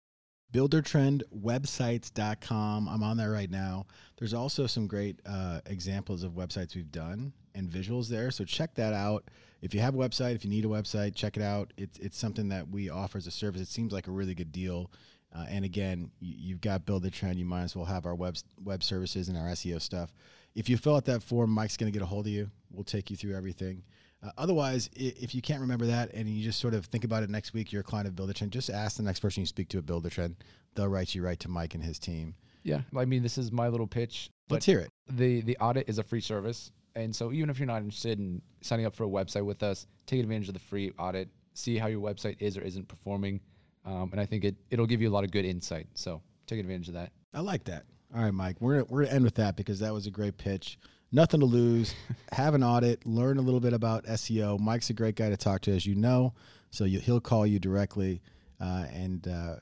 buildertrendwebsites.com. 0.52 2.88
I'm 2.88 3.02
on 3.02 3.16
there 3.16 3.30
right 3.30 3.50
now. 3.50 3.86
There's 4.18 4.34
also 4.34 4.66
some 4.66 4.86
great 4.86 5.20
uh, 5.26 5.60
examples 5.66 6.22
of 6.22 6.32
websites 6.32 6.76
we've 6.76 6.92
done 6.92 7.32
and 7.54 7.70
visuals 7.70 8.08
there. 8.08 8.30
So 8.30 8.44
check 8.44 8.74
that 8.74 8.92
out. 8.92 9.24
If 9.62 9.72
you 9.74 9.80
have 9.80 9.94
a 9.94 9.98
website, 9.98 10.34
if 10.34 10.44
you 10.44 10.50
need 10.50 10.66
a 10.66 10.68
website, 10.68 11.14
check 11.14 11.36
it 11.36 11.42
out. 11.42 11.72
It's, 11.76 11.98
it's 11.98 12.18
something 12.18 12.48
that 12.50 12.68
we 12.68 12.90
offer 12.90 13.18
as 13.18 13.26
a 13.26 13.30
service. 13.30 13.62
It 13.62 13.68
seems 13.68 13.92
like 13.92 14.06
a 14.06 14.12
really 14.12 14.34
good 14.34 14.52
deal. 14.52 14.90
Uh, 15.34 15.46
and 15.48 15.64
again, 15.64 16.10
you, 16.20 16.34
you've 16.38 16.60
got 16.60 16.86
Buildertrend. 16.86 17.36
You 17.36 17.46
might 17.46 17.62
as 17.62 17.74
well 17.74 17.86
have 17.86 18.06
our 18.06 18.14
web, 18.14 18.36
web 18.62 18.82
services 18.82 19.28
and 19.28 19.36
our 19.36 19.48
SEO 19.48 19.80
stuff. 19.80 20.12
If 20.56 20.68
you 20.68 20.76
fill 20.76 20.96
out 20.96 21.04
that 21.04 21.22
form, 21.22 21.50
Mike's 21.50 21.76
going 21.76 21.92
to 21.92 21.96
get 21.96 22.02
a 22.02 22.06
hold 22.06 22.26
of 22.26 22.32
you. 22.32 22.50
We'll 22.72 22.82
take 22.82 23.10
you 23.10 23.16
through 23.16 23.36
everything. 23.36 23.84
Uh, 24.22 24.30
otherwise, 24.38 24.88
if 24.96 25.34
you 25.34 25.42
can't 25.42 25.60
remember 25.60 25.86
that 25.86 26.12
and 26.14 26.28
you 26.28 26.42
just 26.42 26.58
sort 26.58 26.74
of 26.74 26.86
think 26.86 27.04
about 27.04 27.22
it 27.22 27.30
next 27.30 27.52
week, 27.52 27.70
you're 27.70 27.82
a 27.82 27.84
client 27.84 28.08
of 28.08 28.14
Buildertrend, 28.14 28.50
just 28.50 28.70
ask 28.70 28.96
the 28.96 29.02
next 29.02 29.20
person 29.20 29.42
you 29.42 29.46
speak 29.46 29.68
to 29.68 29.78
at 29.78 29.86
Buildertrend. 29.86 30.34
They'll 30.74 30.88
write 30.88 31.14
you 31.14 31.22
right 31.22 31.38
to 31.40 31.48
Mike 31.48 31.74
and 31.74 31.84
his 31.84 31.98
team. 31.98 32.34
Yeah. 32.62 32.80
I 32.96 33.04
mean, 33.04 33.22
this 33.22 33.38
is 33.38 33.52
my 33.52 33.68
little 33.68 33.86
pitch. 33.86 34.30
Let's 34.48 34.66
hear 34.66 34.80
it. 34.80 34.90
the 35.08 35.42
the 35.42 35.56
audit 35.58 35.88
is 35.88 35.98
a 35.98 36.02
free 36.02 36.20
service 36.20 36.72
and 36.96 37.14
so 37.14 37.32
even 37.32 37.50
if 37.50 37.58
you're 37.58 37.66
not 37.66 37.82
interested 37.82 38.18
in 38.18 38.40
signing 38.62 38.86
up 38.86 38.94
for 38.96 39.04
a 39.04 39.08
website 39.08 39.44
with 39.44 39.62
us 39.62 39.86
take 40.06 40.20
advantage 40.20 40.48
of 40.48 40.54
the 40.54 40.60
free 40.60 40.90
audit 40.98 41.28
see 41.54 41.76
how 41.78 41.86
your 41.88 42.00
website 42.00 42.36
is 42.40 42.56
or 42.56 42.62
isn't 42.62 42.86
performing 42.88 43.40
um, 43.84 44.08
and 44.12 44.20
i 44.20 44.24
think 44.26 44.44
it, 44.44 44.54
it'll 44.70 44.86
give 44.86 45.02
you 45.02 45.08
a 45.08 45.14
lot 45.14 45.24
of 45.24 45.30
good 45.30 45.44
insight 45.44 45.86
so 45.94 46.22
take 46.46 46.58
advantage 46.58 46.88
of 46.88 46.94
that 46.94 47.12
I 47.34 47.40
like 47.40 47.64
that. 47.64 47.84
All 48.14 48.22
right, 48.22 48.32
Mike. 48.34 48.56
We're 48.60 48.84
we're 48.84 49.04
gonna 49.04 49.14
end 49.16 49.24
with 49.24 49.34
that 49.36 49.56
because 49.56 49.80
that 49.80 49.92
was 49.92 50.06
a 50.06 50.10
great 50.10 50.36
pitch. 50.38 50.78
Nothing 51.12 51.40
to 51.40 51.46
lose. 51.46 51.94
Have 52.32 52.54
an 52.54 52.62
audit. 52.64 53.06
Learn 53.06 53.38
a 53.38 53.42
little 53.42 53.60
bit 53.60 53.72
about 53.72 54.04
SEO. 54.04 54.58
Mike's 54.58 54.90
a 54.90 54.94
great 54.94 55.14
guy 55.16 55.28
to 55.30 55.36
talk 55.36 55.60
to, 55.62 55.72
as 55.74 55.86
you 55.86 55.94
know. 55.94 56.32
So 56.70 56.84
you, 56.84 56.98
he'll 57.00 57.20
call 57.20 57.46
you 57.46 57.58
directly, 57.58 58.20
uh, 58.60 58.86
and 58.92 59.26
uh, 59.28 59.56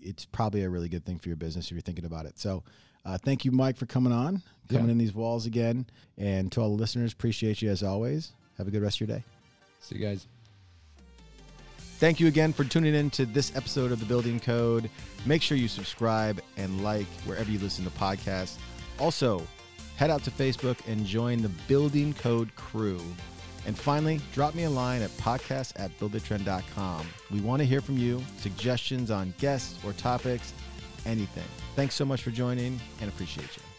it's 0.00 0.24
probably 0.24 0.62
a 0.64 0.70
really 0.70 0.88
good 0.88 1.04
thing 1.04 1.18
for 1.18 1.28
your 1.28 1.36
business 1.36 1.66
if 1.66 1.72
you're 1.72 1.80
thinking 1.80 2.04
about 2.06 2.26
it. 2.26 2.38
So. 2.38 2.62
Uh, 3.02 3.16
thank 3.16 3.46
you, 3.46 3.50
Mike, 3.50 3.78
for 3.78 3.86
coming 3.86 4.12
on, 4.12 4.42
coming 4.68 4.84
Yeah. 4.84 4.90
in 4.92 4.98
these 4.98 5.14
walls 5.14 5.46
again, 5.46 5.86
and 6.18 6.52
to 6.52 6.60
all 6.60 6.68
the 6.68 6.74
listeners, 6.76 7.14
appreciate 7.14 7.62
you 7.62 7.70
as 7.70 7.82
always. 7.82 8.32
Have 8.58 8.68
a 8.68 8.70
good 8.70 8.82
rest 8.82 9.00
of 9.00 9.08
your 9.08 9.16
day. 9.16 9.24
see 9.80 9.96
you 9.96 10.02
guys 10.04 10.26
Thank 12.00 12.18
you 12.18 12.28
again 12.28 12.54
for 12.54 12.64
tuning 12.64 12.94
in 12.94 13.10
to 13.10 13.26
this 13.26 13.54
episode 13.54 13.92
of 13.92 14.00
The 14.00 14.06
Building 14.06 14.40
Code. 14.40 14.88
Make 15.26 15.42
sure 15.42 15.58
you 15.58 15.68
subscribe 15.68 16.40
and 16.56 16.82
like 16.82 17.04
wherever 17.26 17.50
you 17.50 17.58
listen 17.58 17.84
to 17.84 17.90
podcasts. 17.90 18.56
Also, 18.98 19.46
head 19.96 20.08
out 20.08 20.24
to 20.24 20.30
Facebook 20.30 20.78
and 20.88 21.04
join 21.04 21.42
the 21.42 21.50
Building 21.68 22.14
Code 22.14 22.54
crew. 22.56 23.02
And 23.66 23.78
finally, 23.78 24.18
drop 24.32 24.54
me 24.54 24.62
a 24.62 24.70
line 24.70 25.02
at 25.02 25.10
podcast 25.18 25.78
at 25.78 25.90
buildertrend.com. 25.98 27.06
We 27.30 27.42
want 27.42 27.60
to 27.60 27.66
hear 27.66 27.82
from 27.82 27.98
you, 27.98 28.22
suggestions 28.38 29.10
on 29.10 29.34
guests 29.36 29.78
or 29.84 29.92
topics, 29.92 30.54
anything. 31.04 31.44
Thanks 31.76 31.96
so 31.96 32.06
much 32.06 32.22
for 32.22 32.30
joining 32.30 32.80
and 33.02 33.10
appreciate 33.10 33.54
you. 33.58 33.69